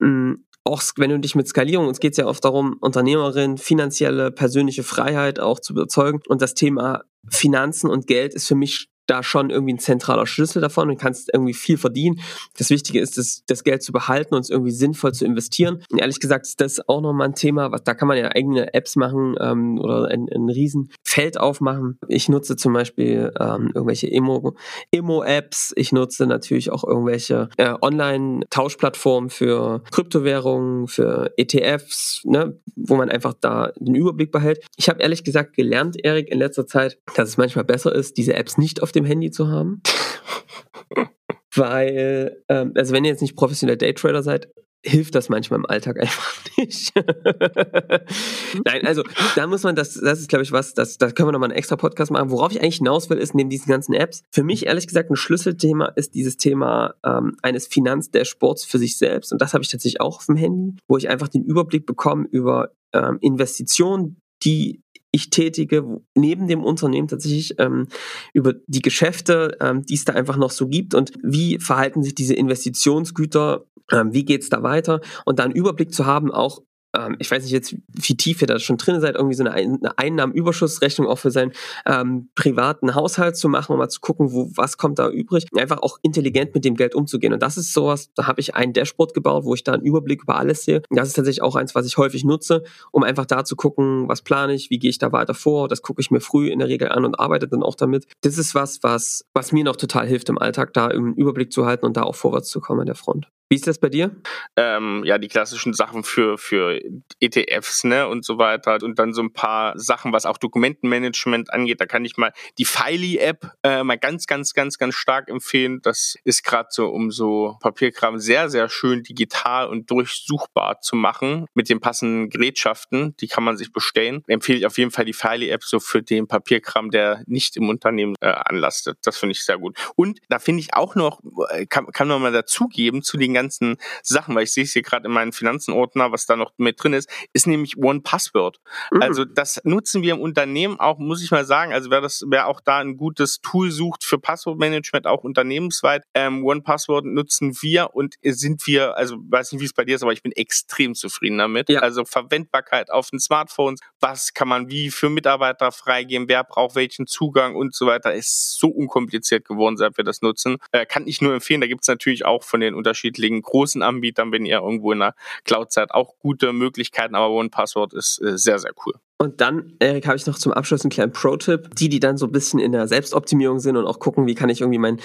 mh, 0.00 0.08
hm, 0.08 0.44
auch 0.64 0.82
wenn 0.96 1.10
du 1.10 1.18
dich 1.18 1.34
mit 1.34 1.48
Skalierung, 1.48 1.88
uns 1.88 1.98
geht 1.98 2.12
es 2.12 2.18
ja 2.18 2.26
oft 2.26 2.44
darum, 2.44 2.76
Unternehmerin, 2.80 3.58
finanzielle, 3.58 4.30
persönliche 4.30 4.84
Freiheit 4.84 5.40
auch 5.40 5.58
zu 5.58 5.72
überzeugen. 5.72 6.20
Und 6.28 6.40
das 6.40 6.54
Thema 6.54 7.02
Finanzen 7.28 7.90
und 7.90 8.06
Geld 8.06 8.32
ist 8.32 8.46
für 8.46 8.54
mich 8.54 8.88
da 9.06 9.22
schon 9.22 9.50
irgendwie 9.50 9.74
ein 9.74 9.78
zentraler 9.78 10.26
Schlüssel 10.26 10.60
davon 10.60 10.90
und 10.90 10.98
kannst 10.98 11.30
irgendwie 11.32 11.54
viel 11.54 11.78
verdienen. 11.78 12.20
Das 12.58 12.70
Wichtige 12.70 13.00
ist, 13.00 13.18
das, 13.18 13.42
das 13.46 13.64
Geld 13.64 13.82
zu 13.82 13.92
behalten 13.92 14.34
und 14.34 14.40
es 14.40 14.50
irgendwie 14.50 14.70
sinnvoll 14.70 15.12
zu 15.12 15.24
investieren. 15.24 15.82
Und 15.90 15.98
ehrlich 15.98 16.20
gesagt 16.20 16.46
ist 16.46 16.60
das 16.60 16.88
auch 16.88 17.00
nochmal 17.00 17.28
ein 17.28 17.34
Thema, 17.34 17.72
was 17.72 17.84
da 17.84 17.94
kann 17.94 18.08
man 18.08 18.16
ja 18.16 18.28
eigene 18.28 18.74
Apps 18.74 18.96
machen 18.96 19.34
ähm, 19.40 19.78
oder 19.78 20.08
ein, 20.08 20.26
ein 20.32 20.48
riesen 20.48 20.90
Feld 21.04 21.38
aufmachen. 21.38 21.98
Ich 22.08 22.28
nutze 22.28 22.56
zum 22.56 22.72
Beispiel 22.72 23.32
ähm, 23.38 23.70
irgendwelche 23.74 24.10
Emo, 24.10 24.54
Emo-Apps. 24.92 25.72
Ich 25.76 25.92
nutze 25.92 26.26
natürlich 26.26 26.70
auch 26.70 26.84
irgendwelche 26.84 27.48
äh, 27.56 27.74
Online-Tauschplattformen 27.80 29.30
für 29.30 29.82
Kryptowährungen, 29.90 30.86
für 30.88 31.32
ETFs, 31.36 32.22
ne, 32.24 32.58
wo 32.76 32.96
man 32.96 33.10
einfach 33.10 33.34
da 33.40 33.72
den 33.78 33.94
Überblick 33.94 34.32
behält. 34.32 34.64
Ich 34.76 34.88
habe 34.88 35.02
ehrlich 35.02 35.24
gesagt 35.24 35.54
gelernt, 35.54 35.96
Erik, 36.02 36.28
in 36.28 36.38
letzter 36.38 36.66
Zeit, 36.66 36.98
dass 37.14 37.28
es 37.28 37.36
manchmal 37.36 37.64
besser 37.64 37.94
ist, 37.94 38.16
diese 38.16 38.34
Apps 38.34 38.58
nicht 38.58 38.82
auf 38.82 38.92
dem 38.92 39.01
Handy 39.04 39.30
zu 39.30 39.48
haben. 39.48 39.82
Weil, 41.54 42.42
ähm, 42.48 42.72
also 42.74 42.94
wenn 42.94 43.04
ihr 43.04 43.10
jetzt 43.10 43.20
nicht 43.20 43.36
professioneller 43.36 43.76
Daytrader 43.76 44.22
seid, 44.22 44.48
hilft 44.84 45.14
das 45.14 45.28
manchmal 45.28 45.60
im 45.60 45.66
Alltag 45.66 45.98
einfach 46.00 46.44
nicht. 46.56 46.92
Nein, 48.64 48.86
also 48.86 49.02
da 49.36 49.46
muss 49.46 49.62
man, 49.62 49.76
das, 49.76 49.94
das 49.94 50.20
ist 50.20 50.28
glaube 50.28 50.42
ich 50.42 50.52
was, 50.52 50.74
das, 50.74 50.98
da 50.98 51.10
können 51.10 51.28
wir 51.28 51.32
nochmal 51.32 51.50
einen 51.50 51.58
extra 51.58 51.76
Podcast 51.76 52.10
machen. 52.10 52.30
Worauf 52.30 52.52
ich 52.52 52.60
eigentlich 52.60 52.78
hinaus 52.78 53.08
will, 53.08 53.18
ist 53.18 53.34
neben 53.34 53.50
diesen 53.50 53.68
ganzen 53.68 53.94
Apps, 53.94 54.22
für 54.30 54.42
mich 54.42 54.66
ehrlich 54.66 54.86
gesagt 54.86 55.10
ein 55.10 55.16
Schlüsselthema 55.16 55.86
ist 55.96 56.14
dieses 56.14 56.36
Thema 56.36 56.94
ähm, 57.04 57.36
eines 57.42 57.66
Finanzdashboards 57.66 58.64
für 58.64 58.78
sich 58.78 58.96
selbst. 58.98 59.32
Und 59.32 59.40
das 59.40 59.54
habe 59.54 59.62
ich 59.62 59.70
tatsächlich 59.70 60.00
auch 60.00 60.18
auf 60.18 60.26
dem 60.26 60.36
Handy, 60.36 60.76
wo 60.88 60.96
ich 60.96 61.08
einfach 61.08 61.28
den 61.28 61.44
Überblick 61.44 61.86
bekomme 61.86 62.26
über 62.30 62.70
ähm, 62.92 63.18
Investitionen, 63.20 64.18
die 64.44 64.82
ich 65.12 65.30
tätige, 65.30 66.00
neben 66.14 66.48
dem 66.48 66.64
Unternehmen 66.64 67.06
tatsächlich 67.06 67.54
ähm, 67.58 67.86
über 68.32 68.54
die 68.66 68.82
Geschäfte, 68.82 69.56
ähm, 69.60 69.84
die 69.84 69.94
es 69.94 70.04
da 70.04 70.14
einfach 70.14 70.36
noch 70.36 70.50
so 70.50 70.66
gibt 70.68 70.94
und 70.94 71.12
wie 71.22 71.58
verhalten 71.58 72.02
sich 72.02 72.14
diese 72.14 72.34
Investitionsgüter, 72.34 73.66
ähm, 73.92 74.12
wie 74.12 74.24
geht's 74.24 74.48
da 74.48 74.62
weiter? 74.62 75.00
Und 75.26 75.38
da 75.38 75.44
einen 75.44 75.54
Überblick 75.54 75.94
zu 75.94 76.06
haben, 76.06 76.32
auch 76.32 76.62
ähm, 76.96 77.16
ich 77.18 77.30
weiß 77.30 77.42
nicht 77.42 77.52
jetzt, 77.52 77.74
wie 77.88 78.16
tief 78.16 78.40
ihr 78.42 78.46
da 78.46 78.58
schon 78.58 78.76
drin 78.76 79.00
seid, 79.00 79.16
irgendwie 79.16 79.34
so 79.34 79.44
eine, 79.44 79.52
eine 79.52 79.98
Einnahmenüberschussrechnung 79.98 81.06
auch 81.06 81.18
für 81.18 81.30
seinen 81.30 81.52
ähm, 81.86 82.30
privaten 82.34 82.94
Haushalt 82.94 83.36
zu 83.36 83.48
machen, 83.48 83.72
um 83.72 83.78
mal 83.78 83.88
zu 83.88 84.00
gucken, 84.00 84.32
wo 84.32 84.50
was 84.54 84.76
kommt 84.76 84.98
da 84.98 85.08
übrig, 85.08 85.46
einfach 85.56 85.82
auch 85.82 85.98
intelligent 86.02 86.54
mit 86.54 86.64
dem 86.64 86.76
Geld 86.76 86.94
umzugehen. 86.94 87.32
Und 87.32 87.42
das 87.42 87.56
ist 87.56 87.72
sowas, 87.72 88.10
da 88.14 88.26
habe 88.26 88.40
ich 88.40 88.54
ein 88.54 88.72
Dashboard 88.72 89.14
gebaut, 89.14 89.44
wo 89.44 89.54
ich 89.54 89.64
da 89.64 89.72
einen 89.72 89.84
Überblick 89.84 90.22
über 90.22 90.36
alles 90.36 90.64
sehe. 90.64 90.82
Und 90.88 90.96
das 90.96 91.08
ist 91.08 91.14
tatsächlich 91.14 91.42
auch 91.42 91.56
eins, 91.56 91.74
was 91.74 91.86
ich 91.86 91.96
häufig 91.96 92.24
nutze, 92.24 92.62
um 92.90 93.02
einfach 93.02 93.26
da 93.26 93.44
zu 93.44 93.56
gucken, 93.56 94.08
was 94.08 94.22
plane 94.22 94.54
ich, 94.54 94.70
wie 94.70 94.78
gehe 94.78 94.90
ich 94.90 94.98
da 94.98 95.12
weiter 95.12 95.34
vor. 95.34 95.68
Das 95.68 95.82
gucke 95.82 96.00
ich 96.00 96.10
mir 96.10 96.20
früh 96.20 96.48
in 96.48 96.58
der 96.58 96.68
Regel 96.68 96.88
an 96.88 97.04
und 97.04 97.18
arbeite 97.18 97.48
dann 97.48 97.62
auch 97.62 97.74
damit. 97.74 98.06
Das 98.20 98.38
ist 98.38 98.54
was, 98.54 98.82
was, 98.82 99.24
was 99.32 99.52
mir 99.52 99.64
noch 99.64 99.76
total 99.76 100.06
hilft 100.06 100.28
im 100.28 100.38
Alltag, 100.38 100.72
da 100.74 100.88
einen 100.88 101.14
Überblick 101.14 101.52
zu 101.52 101.66
halten 101.66 101.86
und 101.86 101.96
da 101.96 102.02
auch 102.02 102.14
vorwärts 102.14 102.48
zu 102.48 102.60
kommen 102.60 102.80
an 102.80 102.86
der 102.86 102.94
Front. 102.94 103.28
Wie 103.52 103.56
ist 103.56 103.66
das 103.66 103.78
bei 103.78 103.90
dir? 103.90 104.16
Ähm, 104.56 105.02
ja, 105.04 105.18
die 105.18 105.28
klassischen 105.28 105.74
Sachen 105.74 106.04
für, 106.04 106.38
für 106.38 106.80
ETFs 107.20 107.84
ne, 107.84 108.08
und 108.08 108.24
so 108.24 108.38
weiter. 108.38 108.78
Und 108.82 108.98
dann 108.98 109.12
so 109.12 109.20
ein 109.22 109.34
paar 109.34 109.78
Sachen, 109.78 110.10
was 110.10 110.24
auch 110.24 110.38
Dokumentenmanagement 110.38 111.52
angeht. 111.52 111.78
Da 111.78 111.84
kann 111.84 112.06
ich 112.06 112.16
mal 112.16 112.32
die 112.56 112.64
Filey-App 112.64 113.52
äh, 113.62 113.84
mal 113.84 113.98
ganz, 113.98 114.26
ganz, 114.26 114.54
ganz, 114.54 114.78
ganz 114.78 114.94
stark 114.94 115.28
empfehlen. 115.28 115.80
Das 115.82 116.16
ist 116.24 116.44
gerade 116.44 116.68
so, 116.70 116.88
um 116.88 117.10
so 117.10 117.58
Papierkram 117.60 118.18
sehr, 118.18 118.48
sehr 118.48 118.70
schön 118.70 119.02
digital 119.02 119.68
und 119.68 119.90
durchsuchbar 119.90 120.80
zu 120.80 120.96
machen 120.96 121.44
mit 121.52 121.68
den 121.68 121.80
passenden 121.80 122.30
Gerätschaften. 122.30 123.14
Die 123.18 123.28
kann 123.28 123.44
man 123.44 123.58
sich 123.58 123.70
bestellen. 123.70 124.22
Empfehle 124.28 124.60
ich 124.60 124.66
auf 124.66 124.78
jeden 124.78 124.92
Fall 124.92 125.04
die 125.04 125.12
Filey-App 125.12 125.62
so 125.62 125.78
für 125.78 126.02
den 126.02 126.26
Papierkram, 126.26 126.90
der 126.90 127.22
nicht 127.26 127.58
im 127.58 127.68
Unternehmen 127.68 128.14
äh, 128.22 128.28
anlastet. 128.28 128.96
Das 129.02 129.18
finde 129.18 129.32
ich 129.32 129.44
sehr 129.44 129.58
gut. 129.58 129.76
Und 129.94 130.20
da 130.30 130.38
finde 130.38 130.60
ich 130.60 130.72
auch 130.72 130.94
noch, 130.94 131.20
äh, 131.50 131.66
kann, 131.66 131.84
kann 131.88 132.08
man 132.08 132.22
mal 132.22 132.32
dazugeben 132.32 133.02
zu 133.02 133.18
den 133.18 133.34
ganzen 133.34 133.41
ganzen 133.42 133.76
Sachen, 134.02 134.34
weil 134.34 134.44
ich 134.44 134.52
sehe 134.52 134.64
es 134.64 134.72
hier 134.72 134.82
gerade 134.82 135.06
in 135.06 135.12
meinen 135.12 135.32
Finanzenordner, 135.32 136.12
was 136.12 136.26
da 136.26 136.36
noch 136.36 136.52
mit 136.58 136.82
drin 136.82 136.92
ist, 136.92 137.10
ist 137.32 137.46
nämlich 137.46 137.76
One 137.76 138.00
Password. 138.00 138.60
Mhm. 138.90 139.02
Also 139.02 139.24
das 139.24 139.60
nutzen 139.64 140.02
wir 140.02 140.14
im 140.14 140.20
Unternehmen 140.20 140.78
auch, 140.78 140.98
muss 140.98 141.22
ich 141.22 141.30
mal 141.30 141.44
sagen. 141.44 141.72
Also 141.72 141.90
wer 141.90 142.00
das, 142.00 142.24
wer 142.28 142.46
auch 142.46 142.60
da 142.60 142.78
ein 142.78 142.96
gutes 142.96 143.40
Tool 143.40 143.70
sucht 143.70 144.04
für 144.04 144.18
Passwortmanagement, 144.18 145.06
auch 145.06 145.24
unternehmensweit, 145.24 146.04
ähm, 146.14 146.44
One 146.44 146.62
Password 146.62 147.04
nutzen 147.04 147.56
wir 147.60 147.94
und 147.94 148.14
sind 148.22 148.66
wir, 148.66 148.96
also 148.96 149.16
weiß 149.28 149.52
nicht, 149.52 149.60
wie 149.60 149.66
es 149.66 149.72
bei 149.72 149.84
dir 149.84 149.96
ist, 149.96 150.02
aber 150.02 150.12
ich 150.12 150.22
bin 150.22 150.32
extrem 150.32 150.94
zufrieden 150.94 151.38
damit. 151.38 151.68
Ja. 151.68 151.80
Also 151.80 152.04
Verwendbarkeit 152.04 152.90
auf 152.90 153.10
den 153.10 153.18
Smartphones, 153.18 153.80
was 154.00 154.34
kann 154.34 154.48
man 154.48 154.70
wie 154.70 154.90
für 154.90 155.10
Mitarbeiter 155.10 155.72
freigeben, 155.72 156.28
wer 156.28 156.44
braucht 156.44 156.76
welchen 156.76 157.06
Zugang 157.06 157.56
und 157.56 157.74
so 157.74 157.86
weiter, 157.86 158.14
ist 158.14 158.58
so 158.58 158.68
unkompliziert 158.68 159.46
geworden, 159.46 159.76
seit 159.76 159.96
wir 159.96 160.04
das 160.04 160.22
nutzen. 160.22 160.58
Äh, 160.70 160.86
kann 160.86 161.06
ich 161.06 161.20
nur 161.20 161.34
empfehlen. 161.34 161.60
Da 161.60 161.66
gibt 161.66 161.82
es 161.82 161.88
natürlich 161.88 162.24
auch 162.24 162.44
von 162.44 162.60
den 162.60 162.74
unterschiedlichen 162.74 163.21
den 163.22 163.40
großen 163.40 163.82
Anbietern, 163.82 164.32
wenn 164.32 164.44
ihr 164.44 164.58
irgendwo 164.58 164.92
in 164.92 165.00
der 165.00 165.14
Cloud 165.44 165.72
seid, 165.72 165.92
auch 165.92 166.18
gute 166.18 166.52
Möglichkeiten, 166.52 167.14
aber 167.14 167.30
OnePassword 167.30 167.94
ist 167.94 168.20
äh, 168.20 168.36
sehr, 168.36 168.58
sehr 168.58 168.72
cool. 168.84 168.94
Und 169.18 169.40
dann, 169.40 169.74
Erik, 169.78 170.06
habe 170.06 170.16
ich 170.16 170.26
noch 170.26 170.38
zum 170.38 170.52
Abschluss 170.52 170.82
einen 170.82 170.90
kleinen 170.90 171.12
Pro-Tipp. 171.12 171.76
Die, 171.76 171.88
die 171.88 172.00
dann 172.00 172.16
so 172.16 172.26
ein 172.26 172.32
bisschen 172.32 172.58
in 172.58 172.72
der 172.72 172.88
Selbstoptimierung 172.88 173.60
sind 173.60 173.76
und 173.76 173.86
auch 173.86 174.00
gucken, 174.00 174.26
wie 174.26 174.34
kann 174.34 174.48
ich 174.48 174.60
irgendwie 174.60 174.78
mein 174.78 174.98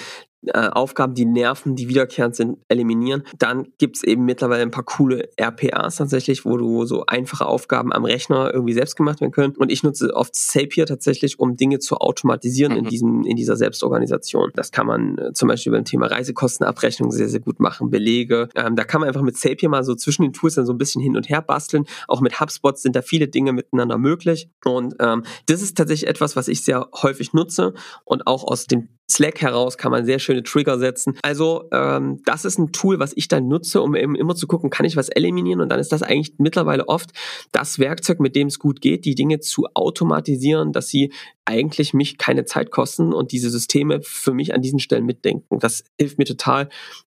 äh, 0.46 0.68
Aufgaben, 0.68 1.14
die 1.14 1.24
nerven, 1.24 1.74
die 1.74 1.88
wiederkehrend 1.88 2.36
sind, 2.36 2.58
eliminieren. 2.68 3.24
Dann 3.38 3.68
gibt's 3.78 4.04
eben 4.04 4.24
mittlerweile 4.24 4.62
ein 4.62 4.70
paar 4.70 4.84
coole 4.84 5.28
RPAs 5.36 5.96
tatsächlich, 5.96 6.44
wo 6.44 6.56
du 6.56 6.84
so 6.84 7.04
einfache 7.06 7.46
Aufgaben 7.46 7.92
am 7.92 8.04
Rechner 8.04 8.54
irgendwie 8.54 8.72
selbst 8.72 8.96
gemacht 8.96 9.20
werden 9.20 9.32
können. 9.32 9.56
Und 9.56 9.72
ich 9.72 9.82
nutze 9.82 10.14
oft 10.14 10.36
Zapier 10.36 10.86
tatsächlich, 10.86 11.40
um 11.40 11.56
Dinge 11.56 11.80
zu 11.80 11.96
automatisieren 11.96 12.72
mhm. 12.72 12.78
in, 12.78 12.84
diesem, 12.84 13.24
in 13.24 13.36
dieser 13.36 13.56
Selbstorganisation. 13.56 14.52
Das 14.54 14.70
kann 14.70 14.86
man 14.86 15.18
äh, 15.18 15.32
zum 15.32 15.48
Beispiel 15.48 15.72
beim 15.72 15.84
Thema 15.84 16.06
Reisekostenabrechnung 16.06 17.10
sehr, 17.10 17.28
sehr 17.28 17.40
gut 17.40 17.58
machen, 17.58 17.90
Belege. 17.90 18.48
Ähm, 18.54 18.76
da 18.76 18.84
kann 18.84 19.00
man 19.00 19.08
einfach 19.08 19.22
mit 19.22 19.36
Zapier 19.36 19.68
mal 19.68 19.82
so 19.82 19.96
zwischen 19.96 20.22
den 20.22 20.32
Tools 20.32 20.54
dann 20.54 20.66
so 20.66 20.72
ein 20.72 20.78
bisschen 20.78 21.02
hin 21.02 21.16
und 21.16 21.28
her 21.28 21.42
basteln. 21.42 21.84
Auch 22.06 22.20
mit 22.20 22.40
HubSpot 22.40 22.78
sind 22.78 22.94
da 22.94 23.02
viele 23.02 23.26
Dinge 23.26 23.52
miteinander 23.52 23.97
möglich. 23.98 24.50
Und 24.64 24.94
ähm, 25.00 25.24
das 25.46 25.62
ist 25.62 25.76
tatsächlich 25.76 26.08
etwas, 26.08 26.36
was 26.36 26.48
ich 26.48 26.64
sehr 26.64 26.88
häufig 27.02 27.32
nutze 27.32 27.74
und 28.04 28.26
auch 28.26 28.44
aus 28.44 28.66
dem 28.66 28.88
Slack 29.10 29.40
heraus 29.40 29.78
kann 29.78 29.90
man 29.90 30.04
sehr 30.04 30.18
schöne 30.18 30.42
Trigger 30.42 30.78
setzen. 30.78 31.14
Also 31.22 31.64
ähm, 31.72 32.20
das 32.26 32.44
ist 32.44 32.58
ein 32.58 32.72
Tool, 32.72 32.98
was 32.98 33.12
ich 33.16 33.28
dann 33.28 33.48
nutze, 33.48 33.80
um 33.80 33.96
eben 33.96 34.14
immer 34.14 34.34
zu 34.34 34.46
gucken, 34.46 34.68
kann 34.68 34.84
ich 34.84 34.96
was 34.96 35.08
eliminieren 35.08 35.62
und 35.62 35.70
dann 35.70 35.80
ist 35.80 35.92
das 35.92 36.02
eigentlich 36.02 36.34
mittlerweile 36.38 36.88
oft 36.88 37.10
das 37.50 37.78
Werkzeug, 37.78 38.20
mit 38.20 38.36
dem 38.36 38.48
es 38.48 38.58
gut 38.58 38.82
geht, 38.82 39.06
die 39.06 39.14
Dinge 39.14 39.40
zu 39.40 39.66
automatisieren, 39.72 40.72
dass 40.72 40.88
sie 40.88 41.12
eigentlich 41.46 41.94
mich 41.94 42.18
keine 42.18 42.44
Zeit 42.44 42.70
kosten 42.70 43.14
und 43.14 43.32
diese 43.32 43.48
Systeme 43.48 44.00
für 44.02 44.34
mich 44.34 44.52
an 44.52 44.60
diesen 44.60 44.78
Stellen 44.78 45.06
mitdenken. 45.06 45.58
Das 45.58 45.84
hilft 45.98 46.18
mir 46.18 46.26
total, 46.26 46.68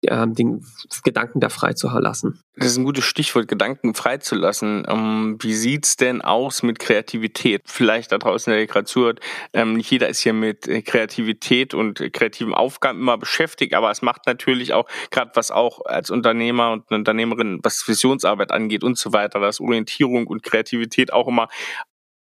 ähm, 0.09 0.35
den 0.35 0.65
Gedanken 1.05 1.41
da 1.41 1.49
frei 1.49 1.75
zu 1.75 1.89
lassen. 1.89 2.43
Das 2.57 2.69
ist 2.73 2.79
ein 2.79 2.85
gutes 2.85 3.05
Stichwort, 3.05 3.49
Gedanken 3.49 3.95
freizulassen. 3.95 4.85
Ähm, 4.89 5.39
wie 5.41 5.55
sieht's 5.55 5.97
denn 5.97 6.23
aus 6.23 6.63
mit 6.63 6.79
Kreativität? 6.79 7.63
Vielleicht 7.67 8.13
da 8.13 8.19
draußen, 8.19 8.53
der 8.53 8.67
gerade 8.67 8.87
zuhört, 8.87 9.21
ähm, 9.53 9.75
nicht 9.75 9.91
jeder 9.91 10.09
ist 10.09 10.21
hier 10.21 10.33
mit 10.33 10.69
äh, 10.69 10.83
Kreativität 10.83 11.75
und 11.75 12.13
kreativen 12.13 12.55
Aufgaben 12.55 13.01
immer 13.01 13.19
beschäftigt, 13.19 13.75
aber 13.75 13.91
es 13.91 14.03
macht 14.03 14.27
natürlich 14.27 14.73
auch, 14.73 14.89
gerade 15.11 15.33
was 15.35 15.51
auch 15.51 15.85
als 15.85 16.11
Unternehmer 16.11 16.73
und 16.73 16.91
Unternehmerin, 16.91 17.61
was 17.63 17.87
Visionsarbeit 17.87 18.53
angeht 18.53 18.85
und 18.85 18.99
so 18.99 19.13
weiter, 19.13 19.41
dass 19.41 19.61
Orientierung 19.61 20.27
und 20.27 20.43
Kreativität 20.43 21.13
auch 21.13 21.29
immer 21.29 21.49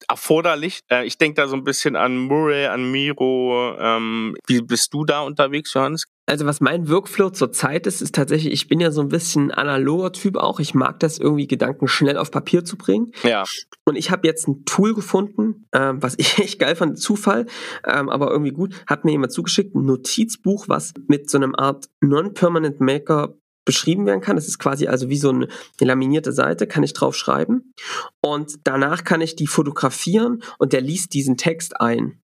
erforderlich. 0.09 0.81
Äh, 0.91 1.05
ich 1.05 1.17
denke 1.17 1.41
da 1.41 1.47
so 1.47 1.55
ein 1.55 1.63
bisschen 1.63 1.95
an 1.95 2.17
Murray, 2.17 2.65
an 2.65 2.91
Miro. 2.91 3.75
Ähm, 3.79 4.35
wie 4.47 4.61
bist 4.61 4.93
du 4.93 5.05
da 5.05 5.21
unterwegs, 5.21 5.73
Johannes? 5.73 6.05
Also 6.25 6.45
was 6.45 6.61
mein 6.61 6.89
Workflow 6.89 7.29
zurzeit 7.31 7.87
ist, 7.87 8.01
ist 8.01 8.13
tatsächlich, 8.13 8.53
ich 8.53 8.67
bin 8.67 8.79
ja 8.79 8.91
so 8.91 9.01
ein 9.01 9.09
bisschen 9.09 9.51
analoger 9.51 10.11
Typ 10.11 10.37
auch. 10.37 10.59
Ich 10.59 10.73
mag 10.73 10.99
das 10.99 11.17
irgendwie, 11.17 11.47
Gedanken 11.47 11.87
schnell 11.87 12.17
auf 12.17 12.31
Papier 12.31 12.65
zu 12.65 12.77
bringen. 12.77 13.11
Ja. 13.23 13.45
Und 13.85 13.95
ich 13.95 14.11
habe 14.11 14.27
jetzt 14.27 14.47
ein 14.47 14.65
Tool 14.65 14.93
gefunden, 14.93 15.67
ähm, 15.73 16.01
was 16.01 16.15
ich 16.17 16.37
echt 16.39 16.59
geil 16.59 16.75
fand, 16.75 16.99
Zufall, 16.99 17.45
ähm, 17.85 18.09
aber 18.09 18.31
irgendwie 18.31 18.51
gut, 18.51 18.75
hat 18.87 19.05
mir 19.05 19.11
jemand 19.11 19.31
zugeschickt, 19.31 19.75
ein 19.75 19.85
Notizbuch, 19.85 20.67
was 20.67 20.93
mit 21.07 21.29
so 21.29 21.37
einem 21.37 21.55
Art 21.55 21.85
Non-Permanent 22.01 22.79
Maker 22.79 23.35
beschrieben 23.69 24.08
werden 24.08 24.19
kann. 24.19 24.36
Das 24.36 24.47
ist 24.47 24.58
quasi 24.58 24.88
also 24.88 25.10
wie 25.10 25.17
so 25.19 25.29
eine 25.29 25.47
laminierte 25.79 26.32
Seite, 26.34 26.65
kann 26.65 26.82
ich 26.82 26.93
drauf 26.93 27.15
schreiben. 27.15 27.71
Und 28.19 28.62
danach 28.63 29.03
kann 29.03 29.21
ich 29.21 29.36
die 29.36 29.45
fotografieren 29.45 30.41
und 30.58 30.73
der 30.73 30.82
liest 30.82 31.13
diesen 31.13 31.38
Text 31.38 31.79
ein. 31.79 32.19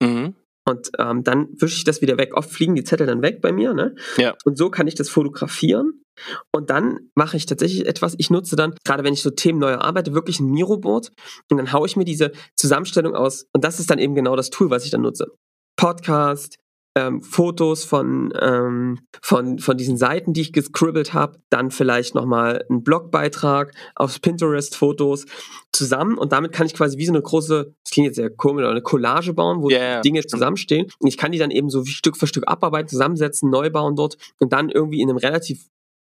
Mhm. 0.00 0.36
Und 0.64 0.92
ähm, 1.00 1.24
dann 1.24 1.48
wische 1.58 1.78
ich 1.78 1.82
das 1.82 2.00
wieder 2.00 2.16
weg. 2.16 2.34
Oft 2.34 2.48
fliegen 2.48 2.76
die 2.76 2.84
Zettel 2.84 3.08
dann 3.08 3.22
weg 3.22 3.40
bei 3.40 3.50
mir. 3.50 3.74
Ne? 3.74 3.96
Ja. 4.18 4.36
Und 4.44 4.56
so 4.56 4.70
kann 4.70 4.86
ich 4.86 4.94
das 4.94 5.08
fotografieren. 5.08 6.04
Und 6.52 6.70
dann 6.70 7.10
mache 7.16 7.36
ich 7.36 7.46
tatsächlich 7.46 7.88
etwas. 7.88 8.14
Ich 8.18 8.30
nutze 8.30 8.54
dann, 8.54 8.76
gerade 8.84 9.02
wenn 9.02 9.14
ich 9.14 9.22
so 9.22 9.30
Themen 9.30 9.58
neu 9.58 9.74
arbeite, 9.74 10.14
wirklich 10.14 10.38
ein 10.38 10.52
Miro-Board. 10.52 11.10
Und 11.50 11.56
dann 11.56 11.72
haue 11.72 11.88
ich 11.88 11.96
mir 11.96 12.04
diese 12.04 12.30
Zusammenstellung 12.54 13.16
aus. 13.16 13.46
Und 13.52 13.64
das 13.64 13.80
ist 13.80 13.90
dann 13.90 13.98
eben 13.98 14.14
genau 14.14 14.36
das 14.36 14.50
Tool, 14.50 14.70
was 14.70 14.84
ich 14.84 14.92
dann 14.92 15.02
nutze. 15.02 15.32
Podcast, 15.76 16.58
ähm, 16.96 17.22
Fotos 17.22 17.84
von, 17.84 18.32
ähm, 18.40 19.00
von, 19.20 19.58
von 19.58 19.76
diesen 19.76 19.96
Seiten, 19.96 20.32
die 20.32 20.42
ich 20.42 20.52
gescribbelt 20.52 21.12
habe, 21.12 21.38
dann 21.50 21.70
vielleicht 21.70 22.14
nochmal 22.14 22.64
einen 22.68 22.84
Blogbeitrag 22.84 23.72
auf 23.94 24.20
Pinterest 24.20 24.76
Fotos 24.76 25.26
zusammen. 25.72 26.16
Und 26.18 26.32
damit 26.32 26.52
kann 26.52 26.66
ich 26.66 26.74
quasi 26.74 26.98
wie 26.98 27.06
so 27.06 27.12
eine 27.12 27.22
große, 27.22 27.74
das 27.82 27.90
klingt 27.90 28.06
jetzt 28.06 28.16
sehr 28.16 28.30
komisch, 28.30 28.64
eine 28.64 28.82
Collage 28.82 29.34
bauen, 29.34 29.62
wo 29.62 29.70
yeah, 29.70 30.00
Dinge 30.02 30.24
zusammenstehen. 30.24 30.86
Und 30.98 31.08
ich 31.08 31.18
kann 31.18 31.32
die 31.32 31.38
dann 31.38 31.50
eben 31.50 31.68
so 31.68 31.84
Stück 31.84 32.16
für 32.16 32.26
Stück 32.26 32.46
abarbeiten, 32.46 32.88
zusammensetzen, 32.88 33.50
neu 33.50 33.70
bauen 33.70 33.96
dort 33.96 34.16
und 34.38 34.52
dann 34.52 34.70
irgendwie 34.70 35.00
in 35.00 35.10
einem 35.10 35.18
relativ 35.18 35.66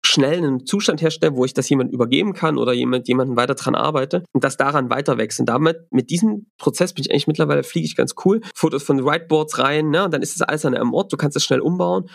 schnell 0.06 0.38
einen 0.38 0.66
Zustand 0.66 1.02
herstellen, 1.02 1.36
wo 1.36 1.46
ich 1.46 1.54
das 1.54 1.70
jemand 1.70 1.92
übergeben 1.92 2.34
kann 2.34 2.58
oder 2.58 2.74
jemand 2.74 3.08
jemanden 3.08 3.36
weiter 3.36 3.56
dran 3.56 3.76
arbeite 3.76 4.24
und 4.32 4.44
das 4.44 4.58
daran 4.58 4.90
weiter 4.90 5.18
wächst. 5.18 5.40
Und 5.40 5.48
damit, 5.48 5.78
mit 5.92 6.10
diesem 6.10 6.48
Prozess 6.58 6.94
bin 6.94 7.04
ich 7.04 7.12
eigentlich 7.12 7.28
mittlerweile, 7.28 7.64
fliege 7.64 7.86
ich 7.86 7.96
ganz 7.96 8.16
cool. 8.26 8.42
Fotos 8.56 8.84
von 8.84 9.06
Whiteboards 9.06 9.60
rein, 9.60 9.90
ne? 9.90 10.06
Und 10.06 10.14
dann 10.14 10.22
ist 10.22 10.36
es 10.36 10.42
alles 10.42 10.66
an 10.66 10.76
einem 10.76 10.94
Ort, 10.94 11.12
du 11.12 11.18
kannst 11.18 11.36
es 11.38 11.44
schnell 11.44 11.60
umbauen. 11.60 12.10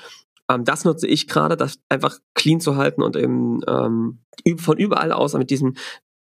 Ähm, 0.50 0.64
das 0.64 0.84
nutze 0.84 1.06
ich 1.06 1.28
gerade, 1.28 1.56
das 1.56 1.78
einfach 1.88 2.18
clean 2.34 2.60
zu 2.60 2.76
halten 2.76 3.02
und 3.02 3.16
eben 3.16 3.60
ähm, 3.68 4.20
von 4.58 4.76
überall 4.76 5.12
aus 5.12 5.34
mit 5.34 5.50
diesem 5.50 5.74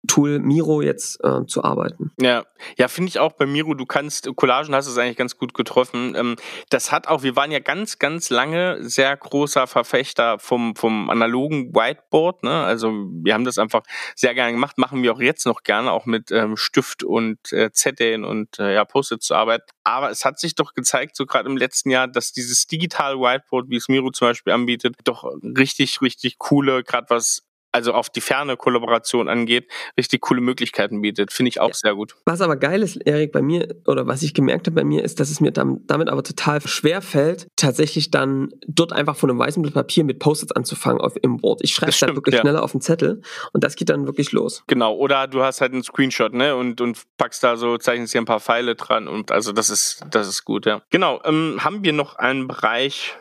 Tool 0.07 0.39
Miro 0.39 0.81
jetzt 0.81 1.23
äh, 1.25 1.45
zu 1.47 1.65
arbeiten. 1.65 2.13
Ja, 2.21 2.45
ja, 2.77 2.87
finde 2.89 3.09
ich 3.09 3.19
auch 3.19 3.33
bei 3.33 3.47
Miro, 3.47 3.75
du 3.75 3.85
kannst, 3.85 4.31
Collagen 4.37 4.75
hast 4.75 4.87
es 4.87 4.97
eigentlich 4.97 5.17
ganz 5.17 5.37
gut 5.37 5.55
getroffen. 5.55 6.15
Ähm, 6.15 6.37
das 6.71 6.93
hat 6.93 7.09
auch, 7.09 7.25
wir 7.25 7.35
waren 7.35 7.51
ja 7.51 7.59
ganz, 7.59 7.99
ganz 7.99 8.31
lange 8.31 8.79
sehr 8.81 9.17
großer 9.17 9.67
Verfechter 9.67 10.39
vom, 10.39 10.77
vom 10.77 11.11
analogen 11.11 11.75
Whiteboard, 11.75 12.45
ne? 12.45 12.63
Also 12.65 12.91
wir 12.91 13.35
haben 13.35 13.45
das 13.45 13.59
einfach 13.59 13.83
sehr 14.15 14.35
gerne 14.35 14.53
gemacht, 14.53 14.79
machen 14.79 15.03
wir 15.03 15.13
auch 15.13 15.21
jetzt 15.21 15.47
noch 15.47 15.63
gerne, 15.63 15.91
auch 15.91 16.07
mit 16.07 16.31
ähm, 16.31 16.57
Stift 16.57 17.03
und 17.03 17.53
äh, 17.53 17.73
Zetteln 17.73 18.25
und 18.25 18.59
äh, 18.61 18.75
ja, 18.75 18.85
Post-it 18.85 19.23
zu 19.23 19.35
arbeiten. 19.35 19.67
Aber 19.83 20.11
es 20.11 20.25
hat 20.25 20.39
sich 20.39 20.55
doch 20.55 20.75
gezeigt, 20.75 21.17
so 21.17 21.27
gerade 21.27 21.49
im 21.49 21.57
letzten 21.57 21.91
Jahr, 21.91 22.07
dass 22.07 22.33
dieses 22.33 22.67
digitale 22.67 23.17
Whiteboard, 23.17 23.69
wie 23.69 23.77
es 23.77 23.89
Miro 23.89 24.11
zum 24.11 24.29
Beispiel 24.29 24.53
anbietet, 24.53 24.97
doch 25.05 25.25
richtig, 25.43 26.01
richtig 26.03 26.39
coole, 26.39 26.85
gerade 26.85 27.07
was 27.11 27.48
also 27.73 27.93
auf 27.93 28.11
die 28.11 28.21
ferne 28.21 28.57
Kollaboration 28.57 29.29
angeht, 29.29 29.71
richtig 29.97 30.21
coole 30.23 30.41
Möglichkeiten 30.41 31.01
bietet. 31.01 31.33
Finde 31.33 31.49
ich 31.49 31.61
auch 31.61 31.69
ja. 31.69 31.75
sehr 31.75 31.95
gut. 31.95 32.15
Was 32.25 32.41
aber 32.41 32.57
geil 32.57 32.83
ist, 32.83 32.97
Erik, 32.97 33.33
bei 33.33 33.43
mir, 33.43 33.69
oder 33.87 34.07
was 34.07 34.23
ich 34.23 34.35
gemerkt 34.35 34.67
habe 34.67 34.77
bei 34.77 34.85
mir, 34.85 35.05
ist, 35.05 35.21
dass 35.21 35.31
es 35.31 35.41
mir 35.41 35.53
damit 35.53 36.09
aber 36.09 36.23
total 36.23 36.61
schwer 36.67 37.03
fällt, 37.03 37.49
tatsächlich 37.57 38.11
dann 38.11 38.51
dort 38.67 38.93
einfach 38.93 39.17
von 39.17 39.31
einem 39.31 39.39
weißen 39.39 39.63
Blatt 39.63 39.75
Papier 39.75 40.05
mit 40.05 40.19
Post-its 40.19 40.53
anzufangen 40.53 41.01
auf, 41.01 41.15
im 41.23 41.39
Board. 41.39 41.61
Ich 41.63 41.75
schreibe 41.75 41.93
dann 42.01 42.17
wirklich 42.17 42.35
ja. 42.35 42.41
schneller 42.41 42.63
auf 42.63 42.73
den 42.73 42.81
Zettel 42.81 43.23
und 43.53 43.65
das 43.65 43.77
geht 43.77 43.91
dann 43.91 44.07
wirklich 44.07 44.33
los. 44.33 44.65
Genau, 44.67 44.95
oder 44.95 45.27
du 45.27 45.43
hast 45.43 45.61
halt 45.61 45.73
einen 45.73 45.83
Screenshot, 45.83 46.33
ne, 46.33 46.57
und, 46.57 46.81
und 46.81 47.03
packst 47.17 47.43
da 47.43 47.57
so, 47.57 47.79
zeichnest 47.79 48.13
hier 48.13 48.21
ein 48.21 48.27
paar 48.27 48.41
Pfeile 48.41 48.75
dran 48.75 49.09
und 49.09 49.31
also 49.31 49.53
das 49.53 49.71
ist, 49.71 50.05
das 50.11 50.29
ist 50.29 50.45
gut, 50.45 50.67
ja. 50.67 50.83
Genau, 50.91 51.21
ähm, 51.25 51.59
haben 51.61 51.85
wir 51.85 51.93
noch 51.93 52.17
einen 52.17 52.49
Bereich, 52.49 53.17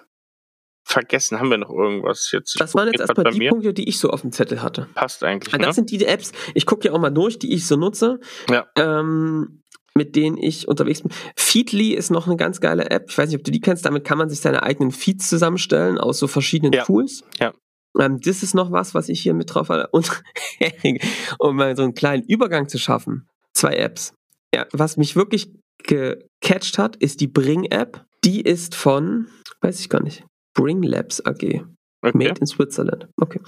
vergessen. 0.88 1.40
Haben 1.40 1.52
wir 1.52 1.58
noch 1.58 1.70
irgendwas 1.70 2.32
jetzt? 2.32 2.60
das 2.60 2.74
waren 2.74 2.88
jetzt 2.88 3.02
erstmal 3.02 3.32
die. 3.32 3.48
Punkte, 3.48 3.74
die 3.74 3.88
ich 3.88 4.00
so 4.00 4.10
auf 4.10 4.22
dem 4.22 4.32
Zettel 4.32 4.62
hatte. 4.62 4.88
Passt 4.96 5.24
eigentlich. 5.24 5.52
Das 5.52 5.62
ne? 5.62 5.74
sind 5.74 5.92
die 5.92 6.04
Apps. 6.06 6.32
Ich 6.54 6.66
gucke 6.66 6.88
ja 6.88 6.94
auch 6.94 7.00
mal 7.00 7.10
durch, 7.10 7.40
die 7.40 7.54
ich 7.54 7.68
so 7.68 7.76
nutze. 7.76 8.20
Ja. 8.50 8.66
Ähm, 8.76 9.64
mit 9.94 10.16
denen 10.16 10.38
ich 10.38 10.68
unterwegs 10.68 11.02
bin. 11.02 11.12
Feedly 11.36 11.94
ist 11.94 12.12
noch 12.12 12.28
eine 12.28 12.38
ganz 12.38 12.62
geile 12.62 12.90
App. 12.92 13.08
Ich 13.10 13.18
weiß 13.18 13.30
nicht, 13.30 13.40
ob 13.40 13.44
du 13.44 13.52
die 13.52 13.60
kennst. 13.60 13.86
Damit 13.86 14.04
kann 14.06 14.18
man 14.18 14.30
sich 14.30 14.40
seine 14.40 14.64
eigenen 14.64 14.92
Feeds 14.92 15.28
zusammenstellen 15.28 15.98
aus 15.98 16.20
so 16.20 16.28
verschiedenen 16.28 16.72
ja. 16.72 16.86
Tools. 16.86 17.24
Ja. 17.40 17.54
Ähm, 18.00 18.20
das 18.22 18.44
ist 18.44 18.54
noch 18.54 18.72
was, 18.72 18.94
was 18.94 19.10
ich 19.10 19.20
hier 19.20 19.34
mit 19.34 19.54
drauf 19.54 19.70
habe. 19.70 19.88
Und 19.92 20.22
um 21.40 21.56
mal 21.56 21.76
so 21.76 21.84
einen 21.84 21.96
kleinen 21.96 22.24
Übergang 22.24 22.70
zu 22.70 22.78
schaffen. 22.78 23.28
Zwei 23.54 23.76
Apps. 23.76 24.14
Ja, 24.54 24.68
was 24.72 24.98
mich 24.98 25.16
wirklich 25.16 25.52
gecatcht 25.84 26.78
hat, 26.78 26.96
ist 26.96 27.20
die 27.20 27.28
Bring-App. 27.28 28.06
Die 28.24 28.42
ist 28.42 28.76
von, 28.76 29.28
weiß 29.62 29.80
ich 29.80 29.90
gar 29.90 30.02
nicht, 30.02 30.24
Bring 30.58 30.82
Labs 30.82 31.26
AG. 31.26 31.64
Okay. 32.02 32.18
Made 32.18 32.40
in 32.40 32.48
Switzerland. 32.48 33.08
Okay. 33.20 33.40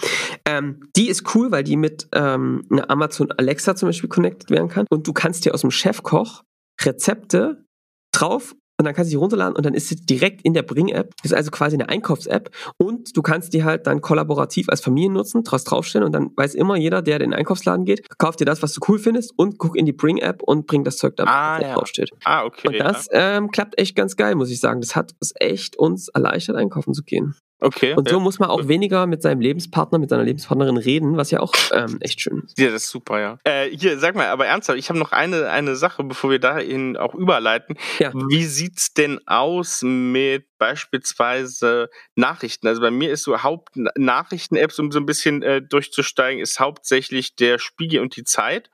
Ähm, 0.45 0.89
die 0.95 1.09
ist 1.09 1.35
cool, 1.35 1.51
weil 1.51 1.63
die 1.63 1.75
mit 1.75 2.07
ähm, 2.13 2.65
einer 2.71 2.89
Amazon 2.89 3.31
Alexa 3.31 3.75
zum 3.75 3.89
Beispiel 3.89 4.09
connected 4.09 4.49
werden 4.49 4.69
kann. 4.69 4.85
Und 4.89 5.07
du 5.07 5.13
kannst 5.13 5.45
dir 5.45 5.53
aus 5.53 5.61
dem 5.61 5.71
Chefkoch 5.71 6.43
Rezepte 6.81 7.65
drauf 8.11 8.55
und 8.79 8.85
dann 8.85 8.95
kannst 8.95 9.11
du 9.11 9.11
die 9.11 9.17
runterladen 9.17 9.55
und 9.55 9.65
dann 9.65 9.73
ist 9.73 9.89
sie 9.89 9.97
direkt 9.97 10.41
in 10.43 10.53
der 10.53 10.63
Bring-App. 10.63 11.13
Ist 11.23 11.33
also 11.33 11.51
quasi 11.51 11.75
eine 11.75 11.89
Einkaufs-App 11.89 12.49
und 12.77 13.15
du 13.15 13.21
kannst 13.21 13.53
die 13.53 13.65
halt 13.65 13.85
dann 13.87 13.99
kollaborativ 13.99 14.69
als 14.69 14.79
Familie 14.79 15.11
nutzen, 15.11 15.43
draus 15.43 15.65
draufstellen 15.65 16.05
und 16.05 16.13
dann 16.13 16.31
weiß 16.37 16.55
immer 16.55 16.77
jeder, 16.77 17.01
der 17.01 17.15
in 17.17 17.31
den 17.31 17.33
Einkaufsladen 17.33 17.83
geht, 17.83 18.07
kauft 18.17 18.39
dir 18.39 18.45
das, 18.45 18.63
was 18.63 18.73
du 18.73 18.79
cool 18.87 18.97
findest 18.97 19.33
und 19.37 19.57
guck 19.57 19.75
in 19.75 19.85
die 19.85 19.91
Bring-App 19.91 20.41
und 20.41 20.65
bring 20.65 20.85
das 20.85 20.95
Zeug 20.95 21.17
da, 21.17 21.25
ah, 21.25 21.57
was 21.57 21.61
ja. 21.61 21.73
draufsteht. 21.73 22.11
Ah, 22.23 22.45
okay. 22.45 22.69
Und 22.69 22.79
das 22.79 23.09
ja. 23.11 23.37
ähm, 23.37 23.51
klappt 23.51 23.77
echt 23.77 23.97
ganz 23.97 24.15
geil, 24.15 24.35
muss 24.35 24.49
ich 24.49 24.61
sagen. 24.61 24.79
Das 24.79 24.95
hat 24.95 25.13
es 25.19 25.33
echt 25.35 25.75
uns 25.75 26.07
erleichtert, 26.07 26.55
einkaufen 26.55 26.93
zu 26.93 27.03
gehen. 27.03 27.35
Okay. 27.61 27.93
Und 27.93 28.07
so 28.07 28.17
ja. 28.17 28.21
muss 28.21 28.39
man 28.39 28.49
auch 28.49 28.67
weniger 28.67 29.05
mit 29.05 29.21
seinem 29.21 29.41
Lebenspartner, 29.41 29.99
mit 29.99 30.09
seiner 30.09 30.23
Lebenspartnerin 30.23 30.77
reden, 30.77 31.17
was 31.17 31.31
ja 31.31 31.41
auch 31.41 31.53
ähm, 31.73 31.97
echt 31.99 32.21
schön 32.21 32.43
ist. 32.45 32.57
Ja, 32.57 32.67
das 32.67 32.83
ist 32.83 32.89
super, 32.89 33.19
ja. 33.19 33.37
Äh, 33.43 33.69
hier, 33.69 33.99
sag 33.99 34.15
mal, 34.15 34.27
aber 34.27 34.47
ernsthaft, 34.47 34.79
ich 34.79 34.89
habe 34.89 34.99
noch 34.99 35.11
eine, 35.11 35.49
eine 35.49 35.75
Sache, 35.75 36.03
bevor 36.03 36.31
wir 36.31 36.39
dahin 36.39 36.95
auch 36.95 37.13
überleiten. 37.13 37.75
Ja. 37.99 38.11
Wie 38.13 38.45
sieht's 38.45 38.93
denn 38.93 39.19
aus 39.27 39.81
mit 39.83 40.45
beispielsweise 40.59 41.89
Nachrichten? 42.15 42.67
Also 42.67 42.81
bei 42.81 42.91
mir 42.91 43.11
ist 43.11 43.23
so 43.23 43.41
Hauptnachrichten-Apps, 43.41 44.77
um 44.77 44.91
so 44.91 44.99
ein 44.99 45.07
bisschen 45.07 45.41
äh, 45.41 45.61
durchzusteigen, 45.61 46.41
ist 46.41 46.59
hauptsächlich 46.59 47.35
der 47.35 47.57
Spiegel 47.57 48.01
und 48.01 48.15
die 48.15 48.23
Zeit 48.23 48.69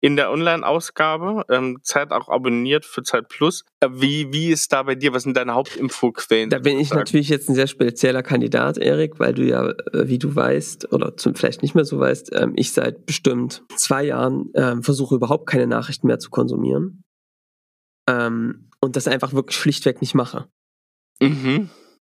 in 0.00 0.16
der 0.16 0.30
Online-Ausgabe. 0.30 1.44
Ähm, 1.48 1.78
Zeit 1.82 2.12
auch 2.12 2.28
abonniert 2.28 2.84
für 2.84 3.02
Zeit 3.02 3.28
Plus. 3.28 3.64
Äh, 3.80 3.88
wie, 3.92 4.32
wie 4.32 4.50
ist 4.50 4.72
da 4.72 4.84
bei 4.84 4.94
dir? 4.94 5.12
Was 5.12 5.24
sind 5.24 5.36
deine 5.36 5.54
Hauptinfoquellen? 5.54 6.50
Da 6.50 6.58
bin 6.58 6.78
ich 6.78 6.92
natürlich 6.92 7.28
jetzt 7.28 7.48
ein 7.48 7.54
sehr 7.54 7.66
spezieller 7.66 8.22
Kandidat, 8.22 8.78
Erik, 8.78 9.18
weil 9.18 9.34
du 9.34 9.42
ja, 9.42 9.68
äh, 9.68 10.08
wie 10.08 10.18
du 10.18 10.34
weißt, 10.34 10.92
oder 10.92 11.16
zum, 11.16 11.34
vielleicht 11.34 11.62
nicht 11.62 11.74
mehr 11.74 11.84
so 11.84 11.98
weißt, 11.98 12.30
ähm, 12.34 12.52
ich 12.56 12.72
seit 12.72 13.06
bestimmt 13.06 13.64
zwei 13.74 14.04
Jahren 14.04 14.50
ähm, 14.54 14.82
versuche 14.82 15.14
überhaupt 15.14 15.48
keine 15.48 15.66
Nachrichten 15.66 16.06
mehr 16.06 16.18
zu 16.18 16.30
konsumieren. 16.30 17.02
Ähm, 18.08 18.68
und 18.80 18.96
das 18.96 19.06
einfach 19.06 19.32
wirklich 19.32 19.56
schlichtweg 19.56 20.00
nicht 20.00 20.14
mache. 20.14 20.48
Mhm 21.20 21.70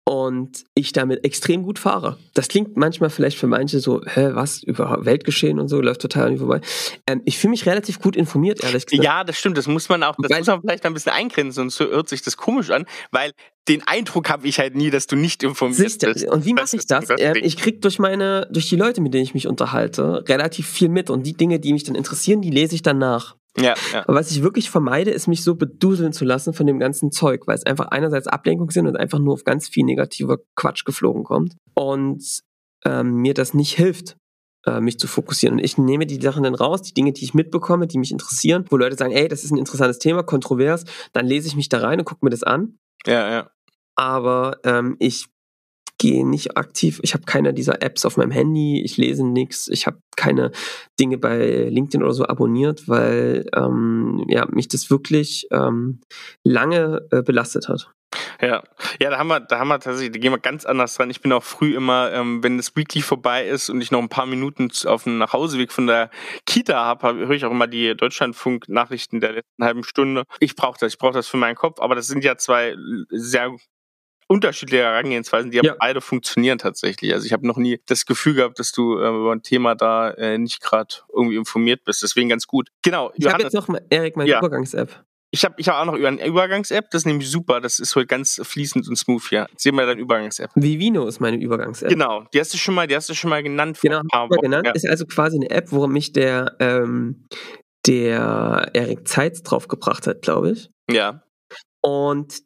und 0.10 0.66
ich 0.74 0.92
damit 0.92 1.24
extrem 1.24 1.62
gut 1.62 1.78
fahre. 1.78 2.18
Das 2.34 2.48
klingt 2.48 2.76
manchmal 2.76 3.12
vielleicht 3.12 3.38
für 3.38 3.46
manche 3.46 3.80
so, 3.80 4.02
hä, 4.04 4.32
was, 4.34 4.64
über 4.64 5.06
Weltgeschehen 5.06 5.60
und 5.60 5.68
so, 5.68 5.80
läuft 5.82 6.02
total 6.02 6.26
an 6.26 6.34
mir 6.34 6.40
vorbei. 6.40 6.62
Ähm, 7.06 7.22
ich 7.26 7.38
fühle 7.38 7.52
mich 7.52 7.68
relativ 7.68 8.00
gut 8.00 8.16
informiert, 8.16 8.64
ehrlich 8.64 8.88
gesagt. 8.88 9.06
Ja, 9.06 9.24
das 9.24 9.38
stimmt, 9.38 9.60
das 9.60 9.68
muss 9.68 9.88
man 9.88 10.02
auch, 10.02 10.16
das 10.18 10.32
weil, 10.32 10.40
muss 10.40 10.48
man 10.48 10.62
vielleicht 10.62 10.84
ein 10.88 10.96
bisschen 10.96 11.12
eingrenzen, 11.12 11.70
sonst 11.70 11.80
hört 11.80 12.10
sich 12.10 12.24
das 12.24 12.38
komisch 12.38 12.72
an, 12.72 12.88
weil 13.12 13.34
den 13.68 13.84
Eindruck 13.86 14.30
habe 14.30 14.48
ich 14.48 14.58
halt 14.58 14.76
nie, 14.76 14.90
dass 14.90 15.06
du 15.06 15.16
nicht 15.16 15.44
informiert 15.44 16.00
bist. 16.00 16.28
Und 16.28 16.44
wie 16.44 16.54
mache 16.54 16.76
ich 16.76 16.88
das? 16.88 17.06
Ähm, 17.20 17.36
ich 17.44 17.58
krieg 17.58 17.84
durch 17.84 18.00
meine, 18.00 18.48
durch 18.52 18.68
die 18.68 18.78
Leute, 18.78 19.02
mit 19.02 19.14
denen 19.14 19.26
ich 19.26 19.36
mich 19.36 19.46
unterhalte, 19.46 20.28
relativ 20.28 20.68
viel 20.68 20.90
mit 20.90 21.12
und 21.12 21.22
die 21.28 21.34
Dinge, 21.34 21.60
die 21.60 21.72
mich 21.72 21.84
dann 21.84 21.94
interessieren, 21.94 22.42
die 22.42 22.50
lese 22.50 22.74
ich 22.74 22.82
dann 22.82 22.98
nach. 22.98 23.36
Ja, 23.58 23.76
ja. 23.92 24.04
Aber 24.04 24.16
was 24.16 24.32
ich 24.32 24.44
wirklich 24.44 24.70
vermeide, 24.70 25.12
ist 25.12 25.28
mich 25.28 25.44
so 25.44 25.56
beduseln 25.56 26.14
zu 26.14 26.24
lassen 26.24 26.54
von 26.54 26.68
dem 26.68 26.80
ganzen 26.80 27.12
Zeug, 27.12 27.48
weil 27.48 27.56
es 27.56 27.66
einfach 27.66 27.88
einerseits 27.88 28.28
Ablenkung 28.28 28.70
sind 28.70 28.88
und 28.88 28.96
einfach 28.96 29.20
nur 29.20 29.34
auf 29.34 29.44
ganz 29.44 29.68
viel 29.68 29.84
negativer 29.84 30.38
Quatsch 30.56 30.86
geflogen 30.86 31.24
kommt 31.24 31.56
und 31.74 32.24
ähm, 32.86 33.16
mir 33.16 33.34
das 33.34 33.54
nicht 33.54 33.76
hilft, 33.76 34.18
äh, 34.66 34.80
mich 34.80 35.00
zu 35.00 35.08
fokussieren. 35.08 35.58
Und 35.58 35.64
ich 35.64 35.78
nehme 35.78 36.06
die 36.06 36.22
Sachen 36.22 36.44
dann 36.44 36.56
raus, 36.56 36.82
die 36.82 36.94
Dinge, 36.94 37.12
die 37.12 37.24
ich 37.24 37.34
mitbekomme, 37.34 37.88
die 37.88 37.98
mich 37.98 38.12
interessieren, 38.12 38.66
wo 38.70 38.78
Leute 38.78 38.96
sagen, 38.96 39.14
ey, 39.14 39.28
das 39.28 39.44
ist 39.44 39.52
ein 39.52 39.58
interessantes 39.58 40.00
Thema, 40.00 40.24
kontrovers, 40.24 40.86
dann 41.14 41.26
lese 41.26 41.48
ich 41.48 41.56
mich 41.56 41.70
da 41.70 41.80
rein 41.80 42.00
und 42.00 42.06
gucke 42.06 42.26
mir 42.26 42.32
das 42.32 42.44
an. 42.44 42.78
Ja, 43.06 43.30
ja. 43.30 43.50
Aber 43.96 44.60
ähm, 44.64 44.96
ich 45.00 45.28
gehe 46.00 46.28
nicht 46.28 46.58
aktiv, 46.58 47.00
ich 47.04 47.14
habe 47.14 47.26
keine 47.26 47.54
dieser 47.54 47.84
Apps 47.84 48.06
auf 48.06 48.18
meinem 48.18 48.32
Handy, 48.32 48.82
ich 48.82 48.98
lese 48.98 49.24
nichts, 49.24 49.68
ich 49.68 49.86
habe 49.86 50.00
keine 50.16 50.52
Dinge 51.00 51.18
bei 51.18 51.70
LinkedIn 51.70 52.02
oder 52.02 52.14
so 52.14 52.26
abonniert, 52.26 52.88
weil 52.88 53.46
ähm, 53.56 54.26
ja, 54.28 54.48
mich 54.50 54.68
das 54.68 54.90
wirklich 54.90 55.48
ähm, 55.52 56.02
lange 56.44 57.06
äh, 57.12 57.22
belastet 57.22 57.70
hat. 57.70 57.92
Ja, 58.42 58.64
ja, 59.00 59.10
da 59.10 59.20
haben 59.20 59.28
wir, 59.28 59.40
da 59.40 59.60
haben 59.60 59.68
wir 59.68 59.80
tatsächlich, 59.80 60.14
da 60.14 60.20
gehen 60.20 60.32
wir 60.32 60.40
ganz 60.40 60.66
anders 60.66 60.96
dran. 60.96 61.10
Ich 61.10 61.22
bin 61.22 61.32
auch 61.32 61.44
früh 61.44 61.76
immer, 61.76 62.12
ähm, 62.12 62.42
wenn 62.42 62.58
das 62.58 62.76
Weekly 62.76 63.02
vorbei 63.02 63.46
ist 63.46 63.70
und 63.70 63.82
ich 63.82 63.92
noch 63.92 64.00
ein 64.00 64.10
paar 64.10 64.26
Minuten 64.26 64.70
auf 64.86 65.04
dem 65.04 65.20
Nachhauseweg 65.20 65.72
von 65.72 65.86
der 65.86 66.10
Kita 66.46 66.74
habe, 66.74 67.14
höre 67.16 67.32
ich 67.32 67.46
auch 67.46 67.52
immer 67.52 67.68
die 67.68 67.96
Deutschlandfunk-Nachrichten 67.96 69.20
der 69.20 69.34
letzten 69.34 69.64
halben 69.64 69.84
Stunde. 69.84 70.24
Ich 70.40 70.56
brauche 70.56 70.80
das, 70.80 70.94
ich 70.94 70.98
brauche 70.98 71.14
das 71.14 71.28
für 71.28 71.38
meinen 71.38 71.56
Kopf, 71.56 71.80
aber 71.80 71.96
das 71.96 72.08
sind 72.08 72.24
ja 72.24 72.38
zwei 72.38 72.76
sehr 73.10 73.52
unterschiedliche 74.30 74.84
Herangehensweisen, 74.84 75.52
die 75.52 75.58
ja. 75.58 75.64
aber 75.64 75.78
beide 75.80 76.02
funktionieren 76.02 76.60
tatsächlich. 76.60 77.14
Also 77.14 77.26
ich 77.26 77.34
habe 77.34 77.46
noch 77.48 77.58
nie 77.58 77.82
das 77.88 78.06
Gefühl 78.06 78.36
gehabt, 78.36 78.60
dass 78.60 78.72
du 78.72 78.98
äh, 79.00 79.10
über 79.10 79.32
ein 79.34 79.42
Thema 79.42 79.76
da 79.76 80.12
äh, 80.12 80.38
nicht 80.38 80.62
gerade 80.62 80.96
irgendwie 81.12 81.36
informiert 81.36 81.84
bist. 81.84 82.04
Deswegen 82.04 82.30
ganz 82.30 82.46
gut. 82.46 82.70
Genau. 82.84 83.12
Ich 83.16 83.26
habe 83.26 83.42
jetzt 83.42 83.54
noch, 83.54 83.68
mal, 83.68 83.82
Erik, 83.90 84.16
meine 84.16 84.30
ja. 84.30 84.38
Übergangs-App. 84.38 85.04
Ich 85.32 85.46
habe 85.46 85.56
ich 85.58 85.68
hab 85.68 85.76
auch 85.76 85.86
noch 85.86 85.96
über 85.96 86.08
eine 86.08 86.26
Übergangs-App, 86.26 86.90
das 86.90 87.02
ist 87.02 87.06
nämlich 87.06 87.30
super, 87.30 87.62
das 87.62 87.80
ist 87.80 87.96
heute 87.96 88.08
ganz 88.08 88.42
fließend 88.44 88.88
und 88.88 88.96
smooth 88.96 89.22
hier. 89.30 89.48
Sehen 89.58 89.76
wir 89.76 89.86
deine 89.86 90.02
Übergangs-App. 90.02 90.50
Vivino 90.56 91.06
ist 91.06 91.20
meine 91.20 91.38
Übergangs-App. 91.38 91.90
Genau, 91.90 92.26
die 92.34 92.40
hast 92.40 92.54
du 92.54 92.58
schon 92.58 92.74
mal, 92.74 92.88
die 92.88 92.96
hast 92.96 93.10
du 93.10 93.14
schon 93.14 93.30
mal 93.30 93.44
genannt 93.44 93.78
vor 93.78 93.90
genau, 93.90 94.02
ein 94.02 94.08
paar 94.08 94.30
Wochen. 94.30 94.42
genannt. 94.42 94.66
Ja. 94.66 94.74
Ist 94.74 94.88
also 94.88 95.06
quasi 95.06 95.38
eine 95.38 95.50
App, 95.52 95.72
wo 95.72 95.86
mich 95.86 96.14
der, 96.14 96.56
ähm, 96.60 97.28
der 97.86 98.72
Erik 98.74 99.08
Zeitz 99.08 99.44
draufgebracht 99.44 100.08
hat, 100.08 100.24
glaube 100.24 100.52
ich. 100.52 100.72
Ja. 100.90 101.24
Und 101.82 102.42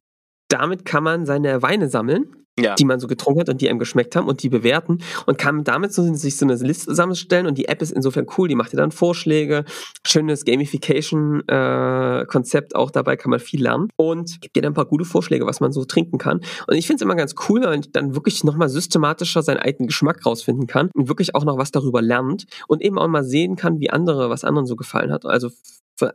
damit 0.53 0.85
kann 0.85 1.03
man 1.03 1.25
seine 1.25 1.61
Weine 1.61 1.89
sammeln 1.89 2.43
ja. 2.59 2.75
die 2.75 2.85
man 2.85 2.99
so 2.99 3.07
getrunken 3.07 3.39
hat 3.41 3.49
und 3.49 3.59
die 3.61 3.69
einem 3.69 3.79
geschmeckt 3.79 4.15
haben 4.15 4.27
und 4.27 4.43
die 4.43 4.49
bewerten 4.49 4.99
und 5.25 5.39
kann 5.39 5.63
damit 5.63 5.91
so, 5.93 6.13
sich 6.13 6.37
so 6.37 6.45
eine 6.45 6.53
Liste 6.55 6.85
zusammenstellen 6.87 7.47
und 7.47 7.57
die 7.57 7.67
App 7.67 7.81
ist 7.81 7.91
insofern 7.91 8.27
cool, 8.37 8.47
die 8.47 8.53
macht 8.55 8.71
dir 8.73 8.77
dann 8.77 8.91
Vorschläge, 8.91 9.65
schönes 10.05 10.45
Gamification-Konzept 10.45 12.73
äh, 12.73 12.75
auch 12.75 12.91
dabei, 12.91 13.15
kann 13.15 13.31
man 13.31 13.39
viel 13.39 13.63
lernen 13.63 13.89
und 13.95 14.39
gibt 14.41 14.55
dir 14.55 14.61
dann 14.61 14.73
ein 14.73 14.75
paar 14.75 14.85
gute 14.85 15.05
Vorschläge, 15.05 15.47
was 15.47 15.59
man 15.59 15.71
so 15.71 15.85
trinken 15.85 16.19
kann. 16.19 16.41
Und 16.67 16.75
ich 16.75 16.85
finde 16.85 16.97
es 16.97 17.01
immer 17.01 17.15
ganz 17.15 17.33
cool, 17.49 17.61
wenn 17.61 17.69
man 17.69 17.81
dann 17.91 18.13
wirklich 18.15 18.43
nochmal 18.43 18.69
systematischer 18.69 19.41
seinen 19.41 19.57
eigenen 19.57 19.87
Geschmack 19.87 20.23
rausfinden 20.25 20.67
kann 20.67 20.91
und 20.93 21.07
wirklich 21.07 21.33
auch 21.35 21.45
noch 21.45 21.57
was 21.57 21.71
darüber 21.71 22.01
lernt 22.01 22.45
und 22.67 22.81
eben 22.81 22.99
auch 22.99 23.07
mal 23.07 23.23
sehen 23.23 23.55
kann, 23.55 23.79
wie 23.79 23.89
andere, 23.89 24.29
was 24.29 24.43
anderen 24.43 24.67
so 24.67 24.75
gefallen 24.75 25.11
hat. 25.11 25.25
Also 25.25 25.49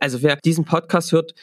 also 0.01 0.23
wer 0.23 0.37
diesen 0.37 0.65
Podcast 0.65 1.13
hört, 1.13 1.35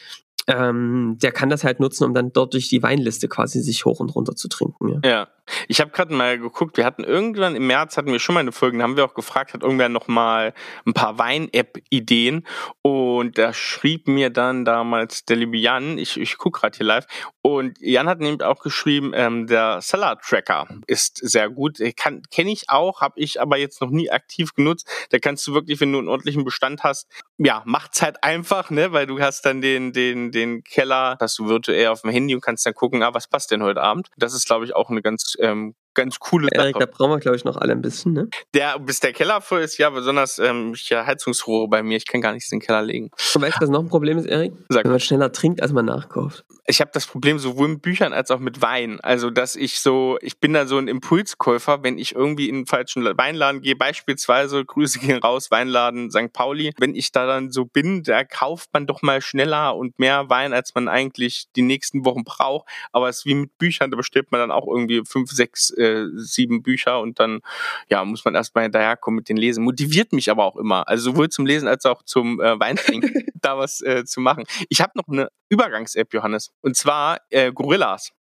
ähm, 0.46 1.18
der 1.20 1.32
kann 1.32 1.48
das 1.48 1.64
halt 1.64 1.80
nutzen, 1.80 2.04
um 2.04 2.14
dann 2.14 2.32
dort 2.32 2.54
durch 2.54 2.68
die 2.68 2.82
Weinliste 2.82 3.28
quasi 3.28 3.60
sich 3.60 3.84
hoch 3.84 4.00
und 4.00 4.14
runter 4.14 4.36
zu 4.36 4.48
trinken. 4.48 5.00
Ja, 5.02 5.10
ja. 5.10 5.28
Ich 5.68 5.80
habe 5.80 5.90
gerade 5.90 6.14
mal 6.14 6.38
geguckt, 6.38 6.76
wir 6.76 6.84
hatten 6.84 7.04
irgendwann 7.04 7.56
im 7.56 7.66
März 7.66 7.96
hatten 7.96 8.12
wir 8.12 8.18
schon 8.18 8.34
mal 8.34 8.40
eine 8.40 8.52
Folge, 8.52 8.78
da 8.78 8.84
haben 8.84 8.96
wir 8.96 9.04
auch 9.04 9.14
gefragt, 9.14 9.54
hat 9.54 9.62
irgendwer 9.62 9.88
noch 9.88 10.08
mal 10.08 10.54
ein 10.84 10.92
paar 10.92 11.18
Wein-App-Ideen 11.18 12.46
und 12.82 13.38
da 13.38 13.52
schrieb 13.52 14.08
mir 14.08 14.30
dann 14.30 14.64
damals 14.64 15.24
der 15.24 15.36
liebe 15.36 15.56
Jan, 15.56 15.98
ich, 15.98 16.18
ich 16.18 16.38
gucke 16.38 16.60
gerade 16.60 16.76
hier 16.76 16.86
live, 16.86 17.06
und 17.42 17.78
Jan 17.80 18.08
hat 18.08 18.18
nämlich 18.18 18.42
auch 18.42 18.60
geschrieben, 18.60 19.12
ähm, 19.14 19.46
der 19.46 19.80
Seller 19.80 20.18
Tracker 20.18 20.66
ist 20.88 21.18
sehr 21.18 21.48
gut, 21.48 21.78
kenne 21.96 22.50
ich 22.50 22.68
auch, 22.68 23.00
habe 23.00 23.20
ich 23.20 23.40
aber 23.40 23.56
jetzt 23.56 23.80
noch 23.80 23.90
nie 23.90 24.10
aktiv 24.10 24.52
genutzt. 24.54 24.88
Da 25.10 25.20
kannst 25.20 25.46
du 25.46 25.54
wirklich, 25.54 25.80
wenn 25.80 25.92
du 25.92 25.98
einen 25.98 26.08
ordentlichen 26.08 26.44
Bestand 26.44 26.82
hast, 26.82 27.06
ja, 27.38 27.62
macht's 27.64 28.02
halt 28.02 28.24
einfach, 28.24 28.70
ne, 28.70 28.92
weil 28.92 29.06
du 29.06 29.20
hast 29.20 29.46
dann 29.46 29.60
den 29.60 29.92
den 29.92 30.32
den 30.32 30.64
Keller, 30.64 31.16
hast 31.20 31.38
du 31.38 31.48
virtuell 31.48 31.86
auf 31.86 32.02
dem 32.02 32.10
Handy 32.10 32.34
und 32.34 32.40
kannst 32.40 32.66
dann 32.66 32.74
gucken, 32.74 33.04
ah, 33.04 33.14
was 33.14 33.28
passt 33.28 33.52
denn 33.52 33.62
heute 33.62 33.80
Abend. 33.80 34.08
Das 34.16 34.34
ist, 34.34 34.46
glaube 34.46 34.64
ich, 34.64 34.74
auch 34.74 34.90
eine 34.90 35.02
ganz 35.02 35.35
ähm, 35.40 35.74
ganz 35.96 36.20
coole 36.20 36.48
Erik, 36.52 36.74
Sache. 36.76 36.86
da 36.86 36.92
brauchen 36.92 37.10
wir, 37.10 37.18
glaube 37.18 37.36
ich, 37.36 37.44
noch 37.44 37.56
alle 37.56 37.72
ein 37.72 37.82
bisschen, 37.82 38.12
ne? 38.12 38.28
Der, 38.54 38.78
bis 38.78 39.00
der 39.00 39.12
Keller 39.12 39.40
voll 39.40 39.62
ist, 39.62 39.78
ja, 39.78 39.90
besonders 39.90 40.38
ähm, 40.38 40.72
ich 40.74 40.88
ja 40.90 41.04
Heizungsrohre 41.04 41.68
bei 41.68 41.82
mir, 41.82 41.96
ich 41.96 42.06
kann 42.06 42.20
gar 42.20 42.32
nichts 42.32 42.52
in 42.52 42.60
den 42.60 42.66
Keller 42.66 42.82
legen. 42.82 43.10
Und 43.34 43.42
weißt 43.42 43.56
du, 43.56 43.62
was 43.62 43.70
noch 43.70 43.80
ein 43.80 43.88
Problem 43.88 44.18
ist, 44.18 44.26
Erik? 44.26 44.52
Sag 44.68 44.84
Wenn 44.84 44.92
man 44.92 45.00
schneller 45.00 45.32
trinkt, 45.32 45.62
als 45.62 45.72
man 45.72 45.86
nachkauft. 45.86 46.44
Ich 46.68 46.80
habe 46.80 46.90
das 46.92 47.06
Problem 47.06 47.38
sowohl 47.38 47.68
mit 47.68 47.82
Büchern 47.82 48.12
als 48.12 48.30
auch 48.30 48.40
mit 48.40 48.60
Wein. 48.60 49.00
Also, 49.00 49.30
dass 49.30 49.56
ich 49.56 49.80
so, 49.80 50.18
ich 50.20 50.38
bin 50.38 50.52
da 50.52 50.66
so 50.66 50.78
ein 50.78 50.88
Impulskäufer, 50.88 51.82
wenn 51.82 51.96
ich 51.98 52.14
irgendwie 52.14 52.48
in 52.48 52.56
einen 52.56 52.66
falschen 52.66 53.04
Weinladen 53.04 53.62
gehe, 53.62 53.76
beispielsweise, 53.76 54.64
Grüße 54.64 54.98
gehen 54.98 55.18
raus, 55.18 55.50
Weinladen 55.50 56.10
St. 56.10 56.32
Pauli. 56.32 56.72
Wenn 56.78 56.94
ich 56.94 57.12
da 57.12 57.26
dann 57.26 57.50
so 57.52 57.64
bin, 57.64 58.02
da 58.02 58.24
kauft 58.24 58.70
man 58.72 58.86
doch 58.86 59.02
mal 59.02 59.20
schneller 59.20 59.76
und 59.76 59.98
mehr 59.98 60.28
Wein, 60.28 60.52
als 60.52 60.74
man 60.74 60.88
eigentlich 60.88 61.46
die 61.54 61.62
nächsten 61.62 62.04
Wochen 62.04 62.24
braucht. 62.24 62.68
Aber 62.92 63.08
es 63.08 63.18
ist 63.18 63.26
wie 63.26 63.34
mit 63.34 63.56
Büchern, 63.58 63.90
da 63.90 63.96
bestellt 63.96 64.32
man 64.32 64.40
dann 64.40 64.50
auch 64.50 64.66
irgendwie 64.66 65.02
fünf, 65.06 65.30
sechs, 65.30 65.70
äh, 65.70 65.85
sieben 66.14 66.62
Bücher 66.62 67.00
und 67.00 67.20
dann 67.20 67.40
ja 67.88 68.04
muss 68.04 68.24
man 68.24 68.34
erstmal 68.34 68.64
hinterherkommen 68.64 69.16
mit 69.16 69.28
den 69.28 69.36
Lesen. 69.36 69.64
Motiviert 69.64 70.12
mich 70.12 70.30
aber 70.30 70.44
auch 70.44 70.56
immer, 70.56 70.88
also 70.88 71.12
sowohl 71.12 71.28
zum 71.28 71.46
Lesen 71.46 71.68
als 71.68 71.84
auch 71.86 72.02
zum 72.02 72.40
äh, 72.40 72.58
Weintrinken, 72.58 73.26
da 73.34 73.58
was 73.58 73.80
äh, 73.80 74.04
zu 74.04 74.20
machen. 74.20 74.44
Ich 74.68 74.80
habe 74.80 74.92
noch 74.94 75.08
eine 75.08 75.28
Übergangs-App, 75.48 76.12
Johannes, 76.12 76.50
und 76.62 76.76
zwar 76.76 77.20
äh, 77.30 77.52
Gorillas. 77.52 78.12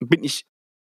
Bin 0.00 0.24
ich 0.24 0.46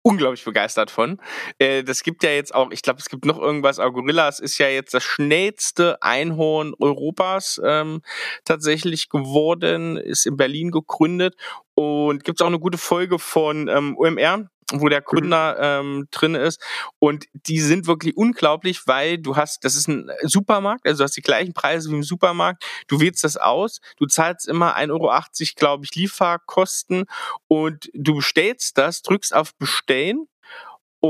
unglaublich 0.08 0.44
begeistert 0.46 0.90
von. 0.90 1.20
Äh, 1.60 1.84
das 1.84 2.02
gibt 2.02 2.24
ja 2.24 2.30
jetzt 2.30 2.56
auch, 2.56 2.72
ich 2.72 2.82
glaube, 2.82 3.00
es 3.00 3.10
gibt 3.10 3.26
noch 3.26 3.38
irgendwas, 3.40 3.78
aber 3.78 3.92
Gorillas 3.92 4.40
ist 4.40 4.58
ja 4.58 4.70
jetzt 4.70 4.94
das 4.94 5.04
schnellste 5.04 6.02
Einhorn 6.02 6.74
Europas 6.80 7.60
ähm, 7.64 8.02
tatsächlich 8.46 9.10
geworden, 9.10 9.98
ist 9.98 10.26
in 10.26 10.38
Berlin 10.38 10.72
gegründet 10.72 11.36
und 11.76 12.24
gibt 12.24 12.40
es 12.40 12.44
auch 12.44 12.48
eine 12.48 12.60
gute 12.60 12.78
Folge 12.78 13.20
von 13.20 13.68
ähm, 13.68 13.98
OMR, 13.98 14.50
wo 14.74 14.90
der 14.90 15.02
mhm. 15.02 15.06
Gründer 15.06 15.58
ähm, 15.60 16.08
drin 16.12 16.36
ist. 16.36 16.62
Und 17.00 17.26
die 17.34 17.60
sind 17.60 17.88
wirklich 17.88 18.18
unglaublich, 18.18 18.86
weil 18.86 19.18
du 19.18 19.36
hast, 19.36 19.64
das 19.64 19.76
ist 19.76 19.88
ein 19.88 20.10
Supermarkt, 20.24 20.86
also 20.86 21.00
du 21.00 21.04
hast 21.06 21.18
die 21.18 21.22
gleichen 21.22 21.54
Preise 21.54 21.90
wie 21.90 21.96
im 21.96 22.04
Supermarkt, 22.04 22.64
du 22.88 23.00
wählst 23.00 23.24
das 23.24 23.38
aus, 23.38 23.80
du 23.98 24.06
zahlst 24.06 24.48
immer 24.48 24.78
1,80 24.78 24.92
Euro, 24.92 25.12
glaube 25.56 25.86
ich, 25.86 25.96
Lieferkosten 25.96 27.06
und 27.48 27.90
du 27.94 28.16
bestellst 28.16 28.78
das, 28.78 29.02
drückst 29.02 29.34
auf 29.34 29.56
Bestellen 29.56 30.28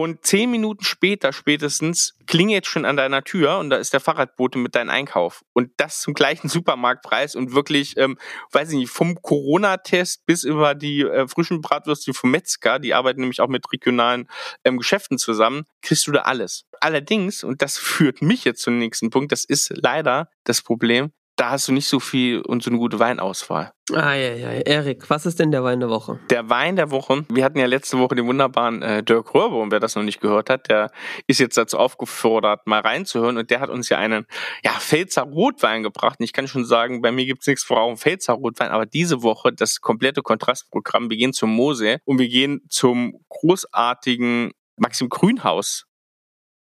und 0.02 0.26
zehn 0.26 0.50
Minuten 0.52 0.84
später 0.84 1.34
spätestens 1.34 2.16
klingelt 2.26 2.66
schon 2.66 2.86
an 2.86 2.98
deiner 2.98 3.24
Tür 3.24 3.58
und 3.58 3.70
da 3.70 3.78
ist 3.78 3.94
der 3.94 4.00
Fahrradbote 4.00 4.58
mit 4.58 4.76
deinem 4.76 4.90
Einkauf. 4.90 5.44
Und 5.54 5.72
das 5.78 6.02
zum 6.02 6.14
gleichen 6.14 6.50
Supermarktpreis 6.50 7.36
und 7.36 7.54
wirklich, 7.54 7.98
ähm, 7.98 8.18
weiß 8.52 8.72
ich 8.72 8.76
nicht, 8.76 8.90
vom 8.90 9.22
Corona-Test 9.22 10.26
bis 10.26 10.44
über 10.44 10.76
die 10.76 11.02
äh, 11.02 11.28
frischen 11.28 11.62
Bratwürste 11.62 12.14
vom 12.14 12.32
Metzger, 12.32 12.80
die 12.80 12.94
arbeiten 12.94 13.22
nämlich 13.22 13.42
auch 13.42 13.48
mit 13.48 13.72
regionalen 13.72 14.28
ähm, 14.64 14.78
Geschäften 14.78 15.18
zusammen, 15.18 15.66
kriegst 15.82 16.08
du 16.08 16.12
da 16.12 16.22
alles. 16.22 16.66
Allerdings, 16.80 17.44
und 17.44 17.62
das 17.62 17.78
führt 17.78 18.22
mich 18.22 18.44
jetzt 18.44 18.62
zum 18.62 18.78
nächsten 18.78 19.10
Punkt, 19.10 19.32
das 19.32 19.44
ist 19.46 19.72
leider 19.76 20.30
das 20.44 20.62
Problem, 20.62 21.12
da 21.38 21.52
hast 21.52 21.68
du 21.68 21.72
nicht 21.72 21.88
so 21.88 22.00
viel 22.00 22.42
und 22.42 22.64
so 22.64 22.72
eine 22.72 22.80
gute 22.80 23.00
Weinauswahl. 23.00 23.72
Ah, 23.94 24.16
ja, 24.16 24.34
ja. 24.34 24.50
Erik, 24.50 25.10
was 25.10 25.26
ist 25.26 25.40
denn 25.40 25.52
der 25.52 25.64
Wein 25.64 25.80
der 25.80 25.90
Woche? 25.90 26.20
Der 26.30 26.50
Wein 26.50 26.76
der 26.76 26.92
Woche, 26.92 27.26
wir 27.30 27.46
hatten 27.46 27.60
ja 27.60 27.68
letzte 27.68 28.00
Woche 28.00 28.16
den 28.16 28.28
wunderbaren 28.28 28.82
äh, 28.82 29.04
Dirk 29.04 29.34
Röber 29.34 29.60
und 29.62 29.72
wer 29.72 29.80
das 29.80 29.96
noch 29.96 30.04
nicht 30.04 30.20
gehört 30.20 30.50
hat, 30.50 30.68
der 30.68 30.92
ist 31.28 31.40
jetzt 31.40 31.56
dazu 31.56 31.78
aufgefordert, 31.78 32.66
mal 32.66 32.82
reinzuhören 32.82 33.38
und 33.38 33.50
der 33.50 33.60
hat 33.62 33.70
uns 33.70 33.88
ja 33.88 33.98
einen 33.98 34.26
ja, 34.66 34.72
Pfälzer 34.72 35.22
Rotwein 35.22 35.84
gebracht. 35.84 36.20
Und 36.20 36.26
ich 36.26 36.34
kann 36.34 36.48
schon 36.48 36.66
sagen, 36.66 37.02
bei 37.02 37.12
mir 37.12 37.26
gibt's 37.26 37.48
nichts 37.48 37.64
vor 37.64 37.80
Augen 37.80 37.98
Pfälzer 37.98 38.34
Rotwein, 38.34 38.72
aber 38.72 38.88
diese 38.88 39.22
Woche 39.22 39.54
das 39.54 39.80
komplette 39.80 40.24
Kontrastprogramm. 40.24 41.10
Wir 41.10 41.18
gehen 41.18 41.34
zum 41.34 41.52
Mose 41.52 42.00
und 42.04 42.20
wir 42.20 42.28
gehen 42.28 42.62
zum 42.68 43.24
großartigen 43.30 44.52
Maxim 44.76 45.08
Grünhaus 45.08 45.87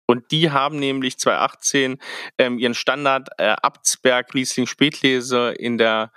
und 0.05 0.31
die 0.31 0.51
haben 0.51 0.77
nämlich 0.79 1.17
2018 1.17 1.97
ähm, 2.37 2.59
ihren 2.59 2.73
Standard 2.73 3.29
äh, 3.37 3.55
Abtsberg 3.61 4.33
Riesling 4.33 4.67
Spätlese 4.67 5.51
in 5.51 5.77
der 5.77 6.11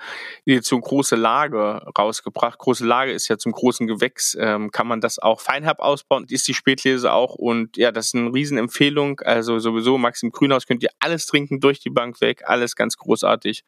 Edition 0.45 0.81
Große 0.81 1.17
Lage 1.17 1.83
rausgebracht. 1.97 2.59
Große 2.59 2.85
Lage 2.85 3.13
ist 3.13 3.29
ja 3.29 3.39
zum 3.39 3.53
großen 3.53 3.87
Gewächs, 3.87 4.37
ähm, 4.41 4.71
kann 4.71 4.87
man 4.89 5.01
das 5.01 5.19
auch 5.19 5.41
feinherb 5.41 5.79
ausbauen, 5.79 6.27
ist 6.29 6.49
die 6.49 6.55
Spätlese 6.55 7.13
auch 7.13 7.35
und 7.37 7.77
ja, 7.77 7.93
das 7.93 8.07
ist 8.07 8.15
eine 8.17 8.33
Riesenempfehlung. 8.33 9.21
Also 9.21 9.59
sowieso 9.59 9.99
Maxim 9.99 10.31
Grünhaus 10.31 10.67
könnt 10.67 10.83
ihr 10.83 10.91
alles 10.99 11.27
trinken 11.27 11.61
durch 11.61 11.81
die 11.81 11.91
Bank 11.91 12.21
weg, 12.21 12.43
alles 12.47 12.77
ganz 12.77 12.97
großartig. 12.97 13.65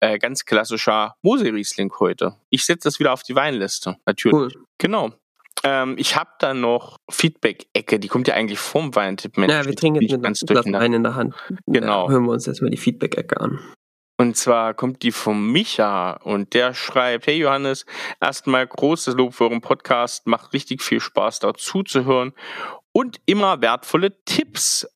Äh, 0.00 0.18
ganz 0.18 0.44
klassischer 0.44 1.16
Mose 1.22 1.52
Riesling 1.52 1.92
heute. 1.98 2.36
Ich 2.50 2.64
setze 2.64 2.88
das 2.88 2.98
wieder 2.98 3.12
auf 3.12 3.22
die 3.22 3.34
Weinliste, 3.34 3.96
natürlich. 4.04 4.54
Cool. 4.54 4.64
Genau. 4.78 5.12
Ähm, 5.64 5.94
ich 5.98 6.16
habe 6.16 6.30
da 6.38 6.54
noch 6.54 6.96
Feedback-Ecke, 7.10 8.00
die 8.00 8.08
kommt 8.08 8.28
ja 8.28 8.34
eigentlich 8.34 8.58
vom 8.58 8.94
Weintipp. 8.94 9.38
Ja, 9.38 9.64
wir 9.64 9.76
trinken 9.76 10.02
jetzt 10.02 10.20
mit 10.20 10.40
Glas 10.46 10.66
Wein 10.66 10.92
in 10.92 11.02
der 11.02 11.14
Hand. 11.14 11.34
Genau. 11.66 12.06
Da 12.06 12.12
hören 12.12 12.24
wir 12.24 12.32
uns 12.32 12.46
jetzt 12.46 12.62
mal 12.62 12.70
die 12.70 12.76
Feedback-Ecke 12.76 13.40
an. 13.40 13.60
Und 14.18 14.36
zwar 14.36 14.74
kommt 14.74 15.02
die 15.02 15.10
von 15.10 15.50
Micha 15.50 16.12
und 16.12 16.54
der 16.54 16.74
schreibt, 16.74 17.26
hey 17.26 17.38
Johannes, 17.38 17.86
erstmal 18.20 18.66
großes 18.66 19.14
Lob 19.14 19.34
für 19.34 19.44
euren 19.44 19.60
Podcast, 19.60 20.26
macht 20.26 20.52
richtig 20.52 20.82
viel 20.82 21.00
Spaß 21.00 21.40
dazu 21.40 21.82
zu 21.82 22.04
hören 22.04 22.32
und 22.92 23.20
immer 23.26 23.60
wertvolle 23.60 24.22
Tipps. 24.24 24.86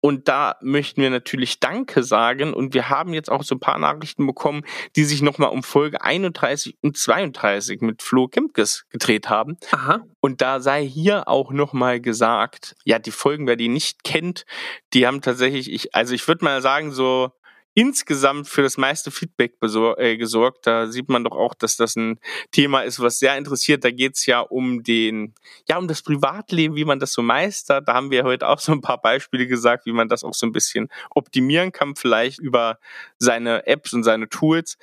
Und 0.00 0.28
da 0.28 0.56
möchten 0.62 1.02
wir 1.02 1.10
natürlich 1.10 1.60
Danke 1.60 2.02
sagen. 2.02 2.54
Und 2.54 2.74
wir 2.74 2.88
haben 2.88 3.12
jetzt 3.12 3.30
auch 3.30 3.42
so 3.42 3.54
ein 3.54 3.60
paar 3.60 3.78
Nachrichten 3.78 4.26
bekommen, 4.26 4.62
die 4.96 5.04
sich 5.04 5.22
nochmal 5.22 5.50
um 5.50 5.62
Folge 5.62 6.00
31 6.02 6.78
und 6.82 6.96
32 6.96 7.80
mit 7.82 8.02
Flo 8.02 8.28
Kempkes 8.28 8.86
gedreht 8.90 9.28
haben. 9.28 9.58
Aha. 9.72 10.00
Und 10.20 10.40
da 10.40 10.60
sei 10.60 10.86
hier 10.86 11.28
auch 11.28 11.52
nochmal 11.52 12.00
gesagt, 12.00 12.76
ja, 12.84 12.98
die 12.98 13.10
Folgen, 13.10 13.46
wer 13.46 13.56
die 13.56 13.68
nicht 13.68 14.04
kennt, 14.04 14.46
die 14.92 15.06
haben 15.06 15.20
tatsächlich, 15.20 15.70
ich, 15.70 15.94
also 15.94 16.14
ich 16.14 16.26
würde 16.26 16.44
mal 16.44 16.62
sagen, 16.62 16.92
so 16.92 17.32
insgesamt 17.74 18.48
für 18.48 18.62
das 18.62 18.76
meiste 18.76 19.10
Feedback 19.10 19.54
äh, 19.62 20.16
gesorgt. 20.16 20.66
Da 20.66 20.88
sieht 20.88 21.08
man 21.08 21.24
doch 21.24 21.36
auch, 21.36 21.54
dass 21.54 21.76
das 21.76 21.96
ein 21.96 22.18
Thema 22.50 22.82
ist, 22.82 23.00
was 23.00 23.18
sehr 23.18 23.36
interessiert. 23.36 23.84
Da 23.84 23.90
geht 23.90 24.16
es 24.16 24.26
ja 24.26 24.40
um 24.40 24.82
den, 24.82 25.34
ja, 25.68 25.78
um 25.78 25.86
das 25.86 26.02
Privatleben, 26.02 26.74
wie 26.74 26.84
man 26.84 26.98
das 26.98 27.12
so 27.12 27.22
meistert. 27.22 27.88
Da 27.88 27.94
haben 27.94 28.10
wir 28.10 28.24
heute 28.24 28.48
auch 28.48 28.58
so 28.58 28.72
ein 28.72 28.80
paar 28.80 29.00
Beispiele 29.00 29.46
gesagt, 29.46 29.86
wie 29.86 29.92
man 29.92 30.08
das 30.08 30.24
auch 30.24 30.34
so 30.34 30.46
ein 30.46 30.52
bisschen 30.52 30.88
optimieren 31.10 31.72
kann, 31.72 31.94
vielleicht 31.94 32.38
über 32.38 32.78
seine 33.18 33.66
Apps 33.66 33.92
und 33.92 34.02
seine 34.02 34.28
Tools. 34.28 34.76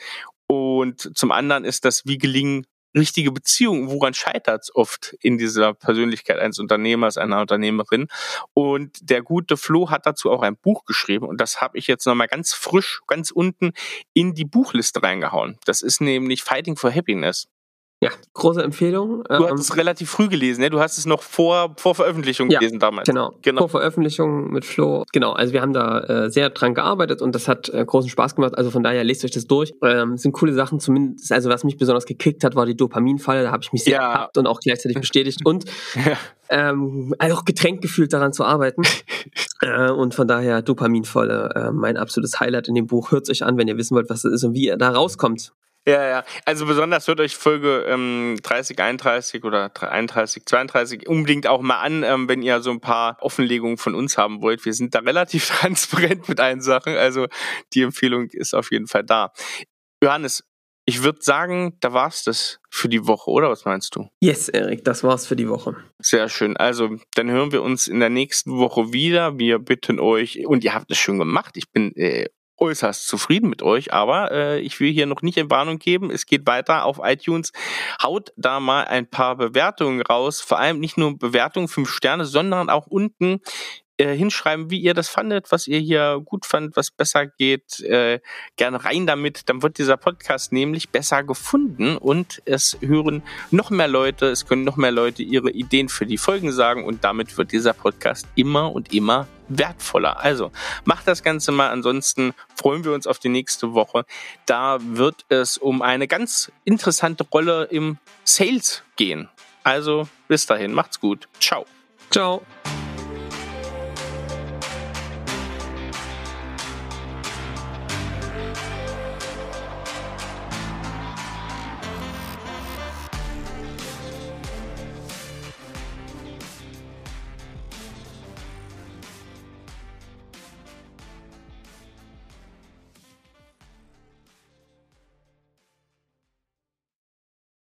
Und 0.47 1.17
zum 1.17 1.31
anderen 1.31 1.65
ist 1.65 1.83
das, 1.83 2.05
wie 2.05 2.17
gelingen 2.17 2.65
richtige 2.97 3.31
Beziehung, 3.31 3.89
woran 3.89 4.13
scheitert 4.13 4.63
es 4.63 4.75
oft 4.75 5.15
in 5.21 5.37
dieser 5.37 5.73
Persönlichkeit 5.73 6.39
eines 6.39 6.59
Unternehmers, 6.59 7.17
einer 7.17 7.41
Unternehmerin. 7.41 8.07
Und 8.53 8.97
der 9.01 9.21
gute 9.21 9.57
Flo 9.57 9.89
hat 9.89 10.05
dazu 10.05 10.31
auch 10.31 10.41
ein 10.41 10.57
Buch 10.57 10.85
geschrieben 10.85 11.27
und 11.27 11.39
das 11.39 11.61
habe 11.61 11.77
ich 11.77 11.87
jetzt 11.87 12.05
nochmal 12.05 12.27
ganz 12.27 12.53
frisch, 12.53 13.01
ganz 13.07 13.31
unten 13.31 13.71
in 14.13 14.33
die 14.33 14.45
Buchliste 14.45 15.01
reingehauen. 15.03 15.57
Das 15.65 15.81
ist 15.81 16.01
nämlich 16.01 16.43
Fighting 16.43 16.75
for 16.75 16.93
Happiness. 16.93 17.47
Ja, 17.99 18.11
große 18.33 18.61
Empfehlung. 18.61 19.23
Du 19.27 19.43
hast 19.43 19.49
ähm, 19.49 19.57
es 19.57 19.75
relativ 19.75 20.11
früh 20.11 20.27
gelesen, 20.27 20.61
ne? 20.61 20.69
Du 20.69 20.79
hast 20.79 20.99
es 20.99 21.07
noch 21.07 21.23
vor, 21.23 21.73
vor 21.77 21.95
Veröffentlichung 21.95 22.47
ja, 22.51 22.59
gelesen 22.59 22.77
damals. 22.77 23.07
Genau, 23.07 23.33
genau. 23.41 23.61
Vor 23.61 23.69
Veröffentlichung 23.69 24.51
mit 24.51 24.65
Flo. 24.65 25.03
Genau, 25.11 25.31
also 25.31 25.51
wir 25.51 25.63
haben 25.63 25.73
da 25.73 26.01
äh, 26.01 26.29
sehr 26.29 26.51
dran 26.51 26.75
gearbeitet 26.75 27.23
und 27.23 27.33
das 27.33 27.47
hat 27.47 27.69
äh, 27.69 27.83
großen 27.83 28.07
Spaß 28.07 28.35
gemacht. 28.35 28.55
Also 28.55 28.69
von 28.69 28.83
daher 28.83 29.03
lest 29.03 29.25
euch 29.25 29.31
das 29.31 29.47
durch. 29.47 29.73
Ähm, 29.81 30.15
sind 30.15 30.33
coole 30.33 30.53
Sachen, 30.53 30.79
zumindest, 30.79 31.31
also 31.31 31.49
was 31.49 31.63
mich 31.63 31.77
besonders 31.77 32.05
gekickt 32.05 32.43
hat, 32.43 32.55
war 32.55 32.67
die 32.67 32.77
Dopaminfalle. 32.77 33.41
Da 33.41 33.51
habe 33.51 33.63
ich 33.63 33.73
mich 33.73 33.83
sehr 33.83 33.93
ja. 33.93 34.13
gehabt 34.13 34.37
und 34.37 34.45
auch 34.45 34.59
gleichzeitig 34.59 34.99
bestätigt. 34.99 35.43
Und 35.43 35.65
ja. 35.95 36.17
ähm, 36.49 37.15
also 37.17 37.35
auch 37.35 37.45
getränkt 37.45 37.81
gefühlt 37.81 38.13
daran 38.13 38.31
zu 38.31 38.45
arbeiten. 38.45 38.83
äh, 39.61 39.89
und 39.89 40.13
von 40.13 40.27
daher 40.27 40.61
Dopaminfalle, 40.61 41.49
äh, 41.55 41.71
mein 41.71 41.97
absolutes 41.97 42.39
Highlight 42.39 42.67
in 42.67 42.75
dem 42.75 42.85
Buch. 42.85 43.09
Hört 43.09 43.27
euch 43.27 43.43
an, 43.43 43.57
wenn 43.57 43.67
ihr 43.67 43.77
wissen 43.77 43.95
wollt, 43.95 44.11
was 44.11 44.23
es 44.23 44.33
ist 44.33 44.43
und 44.43 44.53
wie 44.53 44.65
ihr 44.65 44.77
da 44.77 44.89
rauskommt. 44.91 45.51
Ja, 45.87 46.05
ja. 46.05 46.25
Also 46.43 46.65
besonders 46.65 47.07
hört 47.07 47.21
euch 47.21 47.37
Folge 47.37 47.85
ähm, 47.87 48.37
30, 48.43 48.77
31 48.77 49.45
oder 49.45 49.71
31, 49.81 50.45
32 50.45 51.07
unbedingt 51.07 51.47
auch 51.47 51.61
mal 51.61 51.79
an, 51.79 52.03
ähm, 52.03 52.27
wenn 52.27 52.41
ihr 52.41 52.59
so 52.59 52.71
ein 52.71 52.81
paar 52.81 53.15
Offenlegungen 53.21 53.77
von 53.77 53.95
uns 53.95 54.17
haben 54.17 54.41
wollt. 54.41 54.65
Wir 54.65 54.73
sind 54.73 54.93
da 54.93 54.99
relativ 54.99 55.47
transparent 55.59 56.27
mit 56.27 56.41
allen 56.41 56.59
Sachen. 56.59 56.97
Also 56.97 57.27
die 57.73 57.83
Empfehlung 57.83 58.27
ist 58.31 58.53
auf 58.53 58.69
jeden 58.71 58.87
Fall 58.87 59.05
da. 59.05 59.31
Johannes, 60.03 60.43
ich 60.85 61.03
würde 61.03 61.19
sagen, 61.21 61.77
da 61.79 61.93
war's 61.93 62.23
das 62.23 62.59
für 62.69 62.89
die 62.89 63.07
Woche, 63.07 63.29
oder 63.31 63.49
was 63.49 63.65
meinst 63.65 63.95
du? 63.95 64.07
Yes, 64.21 64.47
Erik, 64.47 64.85
das 64.85 65.03
war's 65.03 65.25
für 65.25 65.35
die 65.35 65.49
Woche. 65.49 65.75
Sehr 65.99 66.29
schön. 66.29 66.55
Also, 66.55 66.97
dann 67.15 67.29
hören 67.29 67.51
wir 67.51 67.61
uns 67.61 67.89
in 67.89 67.99
der 67.99 68.09
nächsten 68.09 68.57
Woche 68.57 68.93
wieder. 68.93 69.37
Wir 69.37 69.59
bitten 69.59 69.99
euch, 69.99 70.45
und 70.47 70.63
ihr 70.63 70.73
habt 70.73 70.89
es 70.89 70.97
schon 70.97 71.17
gemacht. 71.19 71.57
Ich 71.57 71.69
bin 71.71 71.93
äh, 71.95 72.27
äußerst 72.57 73.07
zufrieden 73.07 73.49
mit 73.49 73.61
euch, 73.61 73.93
aber 73.93 74.31
äh, 74.31 74.59
ich 74.59 74.79
will 74.79 74.91
hier 74.91 75.05
noch 75.05 75.21
nicht 75.21 75.37
in 75.37 75.49
Warnung 75.49 75.79
geben. 75.79 76.09
Es 76.11 76.25
geht 76.25 76.47
weiter 76.47 76.85
auf 76.85 76.99
iTunes. 77.03 77.51
Haut 78.01 78.33
da 78.35 78.59
mal 78.59 78.85
ein 78.85 79.09
paar 79.09 79.35
Bewertungen 79.35 80.01
raus. 80.01 80.41
Vor 80.41 80.59
allem 80.59 80.79
nicht 80.79 80.97
nur 80.97 81.17
Bewertungen, 81.17 81.67
fünf 81.67 81.89
Sterne, 81.89 82.25
sondern 82.25 82.69
auch 82.69 82.87
unten 82.87 83.41
äh, 83.97 84.15
hinschreiben, 84.15 84.69
wie 84.69 84.79
ihr 84.79 84.93
das 84.93 85.09
fandet, 85.09 85.51
was 85.51 85.67
ihr 85.67 85.79
hier 85.79 86.21
gut 86.23 86.45
fandet, 86.45 86.75
was 86.75 86.91
besser 86.91 87.27
geht. 87.27 87.79
Äh, 87.81 88.19
gerne 88.55 88.83
rein 88.85 89.07
damit. 89.07 89.49
Dann 89.49 89.63
wird 89.63 89.77
dieser 89.77 89.97
Podcast 89.97 90.51
nämlich 90.51 90.89
besser 90.89 91.23
gefunden 91.23 91.97
und 91.97 92.41
es 92.45 92.77
hören 92.81 93.23
noch 93.51 93.69
mehr 93.69 93.87
Leute, 93.87 94.27
es 94.27 94.45
können 94.45 94.63
noch 94.63 94.77
mehr 94.77 94.91
Leute 94.91 95.23
ihre 95.23 95.51
Ideen 95.51 95.89
für 95.89 96.05
die 96.05 96.17
Folgen 96.17 96.51
sagen 96.51 96.83
und 96.85 97.03
damit 97.03 97.37
wird 97.37 97.51
dieser 97.51 97.73
Podcast 97.73 98.27
immer 98.35 98.71
und 98.71 98.93
immer 98.93 99.27
wertvoller. 99.47 100.19
Also 100.19 100.51
macht 100.85 101.07
das 101.07 101.23
Ganze 101.23 101.51
mal. 101.51 101.69
Ansonsten 101.69 102.33
freuen 102.55 102.83
wir 102.83 102.93
uns 102.93 103.07
auf 103.07 103.19
die 103.19 103.29
nächste 103.29 103.73
Woche. 103.73 104.05
Da 104.45 104.77
wird 104.79 105.25
es 105.29 105.57
um 105.57 105.81
eine 105.81 106.07
ganz 106.07 106.51
interessante 106.65 107.23
Rolle 107.23 107.65
im 107.65 107.97
Sales 108.23 108.83
gehen. 108.95 109.29
Also 109.63 110.07
bis 110.27 110.45
dahin, 110.45 110.73
macht's 110.73 110.99
gut. 110.99 111.27
Ciao. 111.39 111.65
Ciao. 112.11 112.41